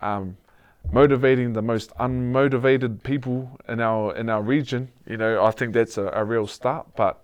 [0.00, 0.36] um,
[0.92, 5.98] motivating the most unmotivated people in our in our region, you know, I think that's
[5.98, 6.86] a, a real start.
[6.96, 7.22] But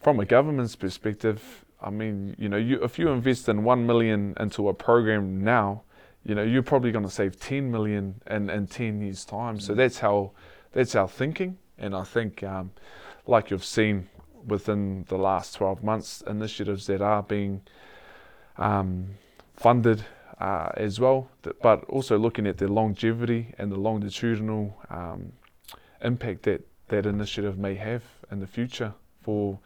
[0.00, 4.34] from a government's perspective, I mean, you know, you, if you invest in one million
[4.38, 5.82] into a program now,
[6.24, 9.58] you know, you're probably going to save 10 million in, in 10 years' time.
[9.58, 9.62] Mm.
[9.62, 10.32] So that's how
[10.72, 11.58] that's our thinking.
[11.78, 12.72] And I think, um,
[13.26, 14.08] like you've seen
[14.46, 17.62] within the last 12 months, initiatives that are being
[18.58, 19.06] um,
[19.56, 20.04] funded
[20.38, 21.30] uh, as well,
[21.62, 25.32] but also looking at the longevity and the longitudinal um,
[26.02, 28.92] impact that that initiative may have in the future
[29.22, 29.58] for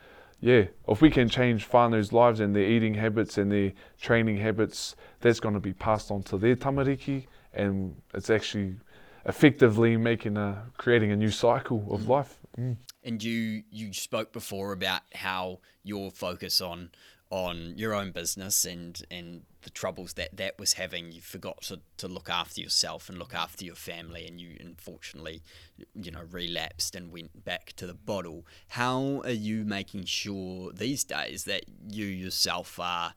[0.45, 4.95] yeah, if we can change whānau's lives and their eating habits and their training habits,
[5.21, 7.25] that's going to be passed on to their tamariki,
[7.55, 8.77] and it's actually
[9.25, 12.09] effectively making a creating a new cycle of mm.
[12.09, 12.37] life.
[12.59, 12.77] Mm.
[13.03, 16.91] And you you spoke before about how your focus on
[17.35, 21.81] on your own business and and the troubles that that was having you forgot to,
[21.97, 25.43] to look after yourself and look after your family and you unfortunately
[26.01, 31.03] you know relapsed and went back to the bottle how are you making sure these
[31.03, 33.15] days that you yourself are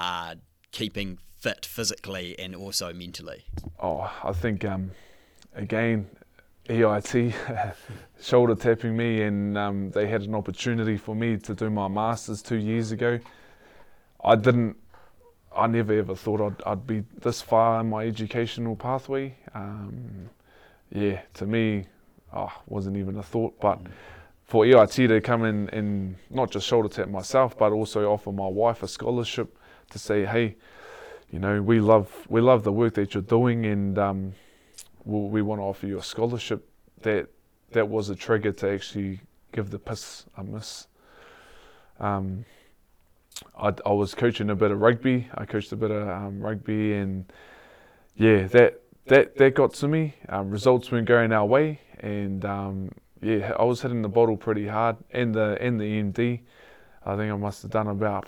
[0.00, 0.34] are
[0.72, 3.44] keeping fit physically and also mentally
[3.78, 4.90] oh i think um
[5.54, 6.10] again
[6.68, 7.34] EIT
[8.20, 12.42] shoulder tapping me, and um, they had an opportunity for me to do my masters
[12.42, 13.18] two years ago.
[14.24, 14.76] I didn't.
[15.54, 19.34] I never ever thought I'd, I'd be this far in my educational pathway.
[19.54, 20.30] Um,
[20.92, 21.86] yeah, to me,
[22.32, 23.58] oh, wasn't even a thought.
[23.60, 23.80] But
[24.44, 28.46] for EIT to come in and not just shoulder tap myself, but also offer my
[28.46, 29.56] wife a scholarship
[29.90, 30.56] to say, hey,
[31.30, 34.32] you know, we love we love the work that you're doing, and um,
[35.04, 36.68] we, we want to offer you a scholarship.
[37.02, 37.28] That
[37.72, 39.20] that was a trigger to actually
[39.52, 40.86] give the piss a miss.
[41.98, 42.44] Um,
[43.56, 45.28] I, I, was coaching a bit of rugby.
[45.34, 47.30] I coached a bit of um, rugby, and
[48.16, 50.14] yeah, that that that got to me.
[50.28, 52.90] Um, results weren't going our way, and um,
[53.22, 54.96] yeah, I was hitting the bottle pretty hard.
[55.10, 56.40] And the and the EMD,
[57.04, 58.26] I think I must have done about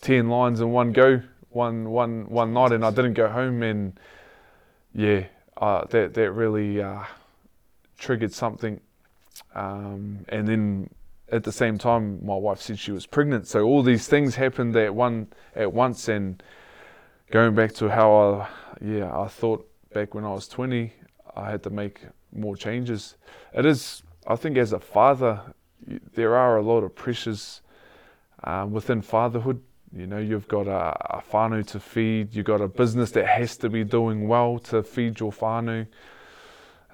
[0.00, 3.62] ten lines in one go, one one one night, and I didn't go home.
[3.62, 3.98] And
[4.94, 5.24] yeah,
[5.56, 7.04] uh, that that really uh,
[7.98, 8.80] triggered something.
[9.54, 10.90] Um, and then
[11.30, 13.46] at the same time, my wife said she was pregnant.
[13.46, 16.08] So all these things happened at one at once.
[16.08, 16.42] And
[17.30, 18.48] going back to how I,
[18.80, 20.92] yeah, I thought back when I was 20,
[21.36, 22.00] I had to make
[22.32, 23.16] more changes.
[23.52, 25.40] It is, I think, as a father,
[26.14, 27.60] there are a lot of pressures
[28.44, 29.62] um, within fatherhood.
[29.94, 33.56] You know, you've got a, a whānau to feed, you've got a business that has
[33.58, 35.86] to be doing well to feed your whānau.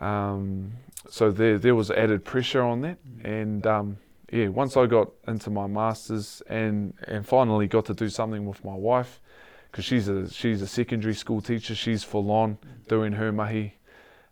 [0.00, 0.72] Um,
[1.08, 2.98] so there, there was added pressure on that.
[3.24, 3.96] And um,
[4.30, 8.64] yeah, once I got into my masters and and finally got to do something with
[8.64, 9.20] my wife,
[9.70, 11.74] because she's a she's a secondary school teacher.
[11.74, 12.58] She's full on
[12.88, 13.74] doing her mahi.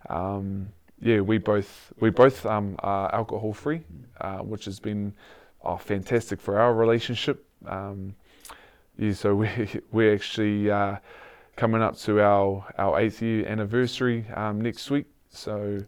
[0.08, 0.68] Um,
[1.00, 3.82] yeah, we both we both um, are alcohol free,
[4.20, 5.12] uh, which has been
[5.64, 7.44] oh, fantastic for our relationship.
[7.66, 8.14] Um,
[8.98, 9.48] yeah, so we
[9.90, 10.96] we're actually uh,
[11.56, 15.06] coming up to our our eighth year anniversary um, next week.
[15.30, 15.80] So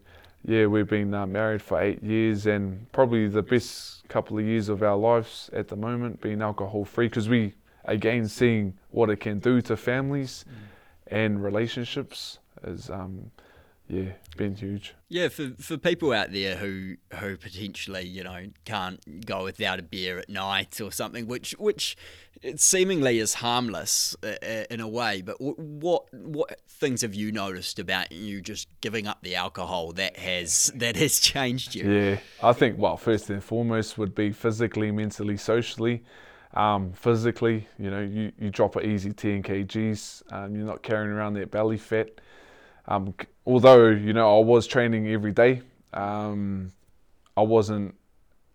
[0.47, 4.69] yeah, we've been uh, married for eight years and probably the best couple of years
[4.69, 7.53] of our lives at the moment being alcohol free because we
[7.85, 10.53] again seeing what it can do to families mm.
[11.07, 13.31] and relationships is um,
[13.87, 14.95] yeah, been huge.
[15.09, 19.83] Yeah, for for people out there who who potentially you know can't go without a
[19.83, 21.95] beer at night or something, which which
[22.55, 27.77] seemingly is harmless uh, uh, in a way, but what what things have you noticed
[27.77, 31.89] about you just giving up the alcohol that has that has changed you?
[31.89, 36.03] Yeah, I think well, first and foremost would be physically, mentally, socially.
[36.55, 41.11] Um, physically, you know, you, you drop an easy 10 kgs, um, you're not carrying
[41.11, 42.21] around that belly fat.
[42.87, 43.13] Um,
[43.45, 45.61] although you know I was training every day,
[45.93, 46.71] um,
[47.35, 47.95] I wasn't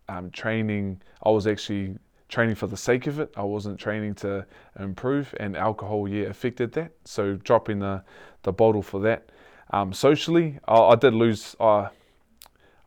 [0.08, 1.00] um, training.
[1.22, 1.96] I was actually
[2.28, 3.32] training for the sake of it.
[3.36, 4.46] I wasn't training to
[4.78, 6.92] improve, and alcohol yeah affected that.
[7.04, 8.02] So dropping the
[8.42, 9.28] the bottle for that.
[9.72, 11.54] Um, socially, I, I, did lose.
[11.60, 11.88] I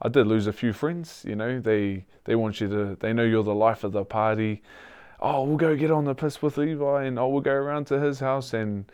[0.01, 1.23] I did lose a few friends.
[1.27, 2.97] You know, they they want you to.
[2.99, 4.61] They know you're the life of the party.
[5.19, 7.99] Oh, we'll go get on the piss with Levi, and oh, we'll go around to
[7.99, 8.85] his house and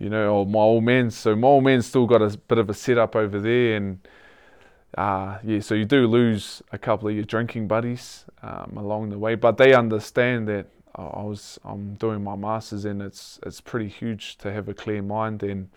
[0.00, 1.10] you know, my old man.
[1.10, 3.98] So my old man's still got a bit of a setup over there, and
[4.96, 9.18] uh, yeah, so you do lose a couple of your drinking buddies um, along the
[9.18, 13.88] way, but they understand that I was I'm doing my masters, and it's it's pretty
[13.88, 15.68] huge to have a clear mind, and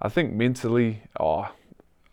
[0.00, 1.48] I think mentally, oh,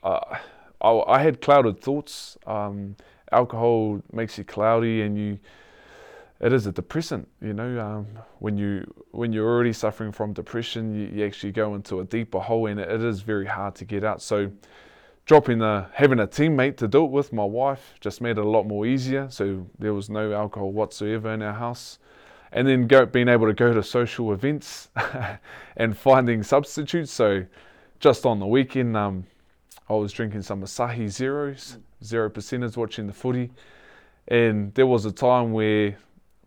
[0.04, 0.38] uh,
[0.82, 2.38] I, I had clouded thoughts.
[2.45, 2.95] Um,
[3.32, 5.39] alcohol makes you cloudy, and you
[6.40, 7.28] it is a depressant.
[7.42, 8.08] You know, um,
[8.40, 12.40] when you when you're already suffering from depression, you, you, actually go into a deeper
[12.40, 14.22] hole, and it, is very hard to get out.
[14.22, 14.52] So,
[15.26, 18.50] dropping the having a teammate to do it with, my wife, just made it a
[18.50, 19.30] lot more easier.
[19.30, 22.00] So there was no alcohol whatsoever in our house,
[22.54, 24.90] and then go, being able to go to social events
[25.76, 27.12] and finding substitutes.
[27.12, 27.46] So,
[28.00, 29.26] just on the weekend, um,
[29.90, 33.52] I was drinking some Asahi Zeros, zero percenters, watching the footy.
[34.30, 35.98] And there was a time where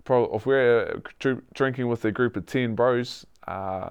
[0.04, 3.90] pro, if we're uh, drinking with a group of 10 bros, uh,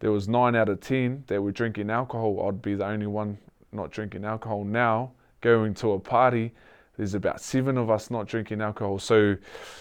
[0.00, 2.46] there was 9 out of 10 that were drinking alcohol.
[2.48, 3.38] I'd be the only one
[3.72, 4.64] not drinking alcohol.
[4.64, 6.52] Now, going to a party,
[6.96, 8.98] there's about 7 of us not drinking alcohol.
[8.98, 9.36] So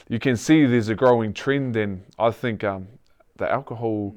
[0.07, 2.87] you can see there's a growing trend, and I think um,
[3.37, 4.15] the alcohol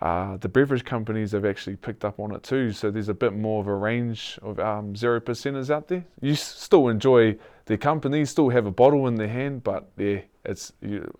[0.00, 2.70] uh, the beverage companies have actually picked up on it too.
[2.70, 6.04] So there's a bit more of a range of um, zero percenters out there.
[6.20, 7.36] You still enjoy
[7.66, 10.72] the company, still have a bottle in their hand, but yeah, it's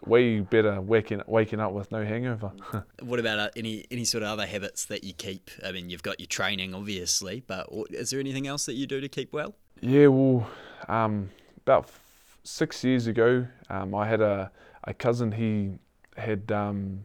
[0.07, 2.51] way better waking waking up with no hangover.
[3.03, 5.51] what about uh, any any sort of other habits that you keep?
[5.65, 9.01] I mean, you've got your training, obviously, but is there anything else that you do
[9.03, 9.55] to keep well?
[9.83, 10.49] Yeah, well,
[10.89, 14.51] um, about f- six years ago, um, I had a,
[14.85, 15.33] a cousin.
[15.33, 15.79] He
[16.17, 17.05] had um,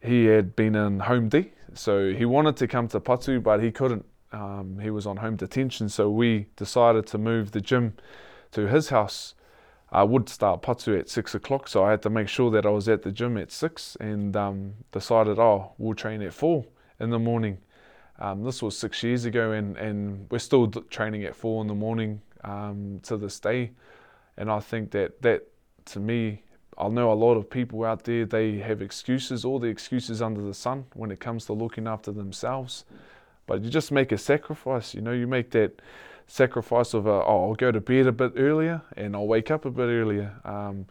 [0.00, 3.72] he had been in home D, so he wanted to come to Patu, but he
[3.72, 4.06] couldn't.
[4.32, 7.94] Um, he was on home detention, so we decided to move the gym
[8.52, 9.34] to his house.
[9.92, 12.70] I would start Patu at six o'clock, so I had to make sure that I
[12.70, 16.64] was at the gym at six, and um, decided, oh, we'll train at four
[17.00, 17.58] in the morning.
[18.18, 21.74] Um, this was six years ago, and, and we're still training at four in the
[21.74, 23.72] morning um, to this day.
[24.36, 25.48] And I think that that
[25.86, 26.42] to me
[26.80, 30.40] I know a lot of people out there, they have excuses, all the excuses under
[30.40, 32.86] the sun when it comes to looking after themselves.
[33.46, 35.82] But you just make a sacrifice, you know, you make that
[36.30, 39.64] sacrifice of, a, oh, I'll go to bed a bit earlier and I'll wake up
[39.64, 40.32] a bit earlier.
[40.44, 40.86] Um,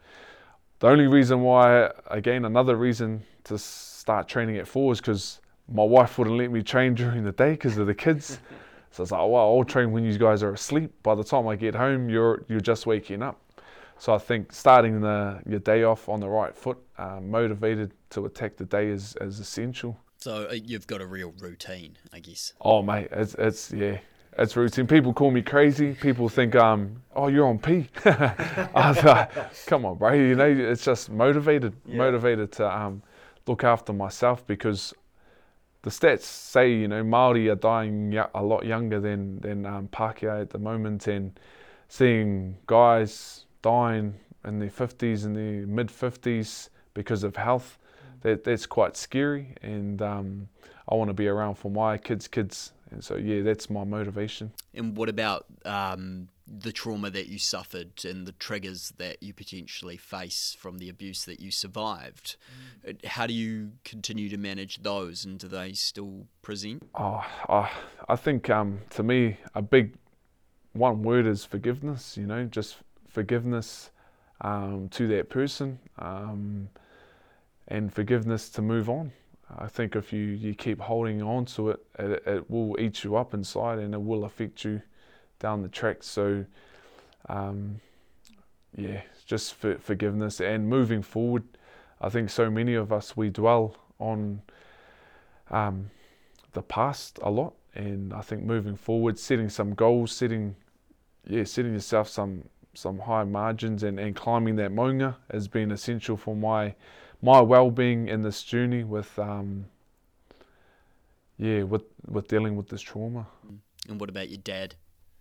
[0.80, 5.40] the only reason why, again, another reason to start training at four is because
[5.72, 8.40] my wife wouldn't let me train during the day because of the kids.
[8.92, 10.92] so it's like, well, I'll train when you guys are asleep.
[11.04, 13.40] By the time I get home, you're you're just waking up.
[13.98, 18.26] So I think starting the, your day off on the right foot, uh, motivated to
[18.26, 20.00] attack the day is, is essential.
[20.18, 22.54] So uh, you've got a real routine, I guess.
[22.62, 24.00] Oh mate, it's it's yeah,
[24.40, 24.88] it's routine.
[24.88, 25.94] People call me crazy.
[25.94, 27.88] People think um, oh you're on P.
[29.66, 30.14] Come on, bro.
[30.14, 31.98] You know, it's just motivated, yeah.
[31.98, 33.04] motivated to um,
[33.48, 34.94] look after myself because
[35.82, 40.42] the stats say you know Maori are dying a lot younger than than um, Pākehā
[40.42, 41.40] at the moment, and
[41.90, 44.16] seeing guys dying
[44.46, 47.78] in their 50s and their mid 50s because of health,
[48.22, 49.54] that that's quite scary.
[49.62, 50.48] And um,
[50.88, 52.74] I want to be around for my kids' kids.
[52.92, 54.52] And so, yeah, that's my motivation.
[54.74, 59.98] And what about um, the trauma that you suffered and the triggers that you potentially
[59.98, 62.36] face from the abuse that you survived?
[62.86, 63.06] Mm.
[63.06, 66.84] How do you continue to manage those, and do they still present?
[66.96, 67.70] Oh, I,
[68.08, 69.96] I think um, to me, a big
[70.74, 72.18] one word is forgiveness.
[72.18, 72.78] You know, just
[73.08, 73.92] forgiveness
[74.42, 76.70] um, to that person um,
[77.68, 79.12] and forgiveness to move on.
[79.58, 83.16] I think if you, you keep holding on to it, it, it will eat you
[83.16, 84.82] up inside and it will affect you
[85.40, 86.04] down the track.
[86.04, 86.46] So,
[87.28, 87.82] um,
[88.76, 91.44] yeah, just for forgiveness and moving forward.
[92.02, 94.42] I think so many of us we dwell on
[95.50, 95.90] um,
[96.54, 100.56] the past a lot, and I think moving forward, setting some goals, setting
[101.28, 102.44] yeah, setting yourself some
[102.74, 106.74] some high margins and, and climbing that maunga has been essential for my
[107.22, 109.66] my well-being in this journey with um,
[111.38, 113.28] yeah with with dealing with this trauma.
[113.88, 114.76] And what about your dad?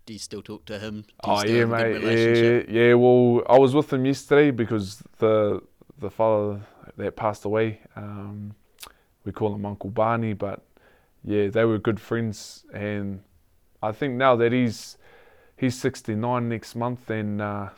[0.05, 1.05] Do you still talk to him?
[1.23, 2.01] oh yeah, mate.
[2.01, 2.93] Yeah, yeah.
[2.95, 5.61] Well, I was with him yesterday because the
[5.99, 6.61] the father
[6.97, 8.55] that passed away, um,
[9.25, 10.61] we call him Uncle Barney, but
[11.23, 13.21] yeah, they were good friends, and
[13.83, 14.97] I think now that he's
[15.57, 17.69] he's 69 next month, and uh,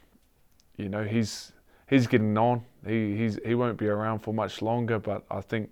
[0.77, 1.51] you know he's
[1.89, 2.63] he's getting on.
[2.85, 4.99] He he's he won't be around for much longer.
[4.99, 5.71] But I think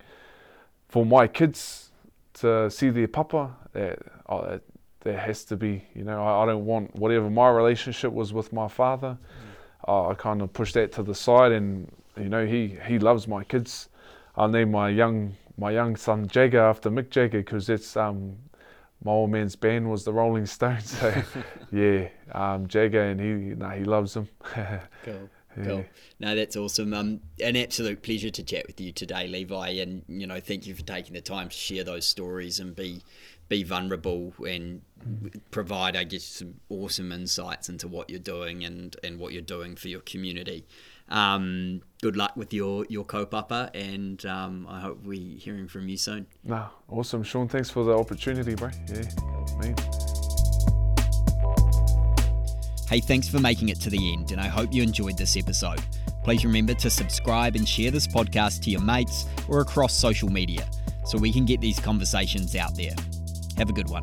[0.88, 1.92] for my kids
[2.36, 4.60] to see their papa, that oh,
[5.02, 5.84] there has to be.
[5.96, 9.18] You know, I, I, don't want whatever my relationship was with my father.
[9.88, 10.12] Mm.
[10.12, 13.44] I kind of push that to the side, and you know he he loves my
[13.44, 13.90] kids.
[14.36, 18.38] I name my young my young son Jagger after Mick Jagger because it's um
[19.04, 20.98] my old man's band was the Rolling Stones.
[21.00, 21.24] So
[21.72, 24.28] yeah, um, Jagger and he, no, he loves them.
[25.04, 25.30] cool.
[25.66, 25.86] Cool.
[26.20, 26.94] No, that's awesome.
[26.94, 29.70] Um, an absolute pleasure to chat with you today, Levi.
[29.70, 33.02] And you know, thank you for taking the time to share those stories and be
[33.50, 34.82] be vulnerable and
[35.50, 39.76] provide, I guess, some awesome insights into what you're doing and and what you're doing
[39.76, 40.66] for your community.
[41.10, 45.98] Um, good luck with your your kaupapa, and um, I hope we hearing from you
[45.98, 46.28] soon.
[46.44, 47.48] Nah, awesome, Sean.
[47.48, 48.70] Thanks for the opportunity, bro.
[48.88, 49.04] Yeah,
[49.60, 49.76] man.
[52.90, 55.80] Hey, thanks for making it to the end, and I hope you enjoyed this episode.
[56.24, 60.68] Please remember to subscribe and share this podcast to your mates or across social media
[61.06, 62.96] so we can get these conversations out there.
[63.58, 64.02] Have a good one.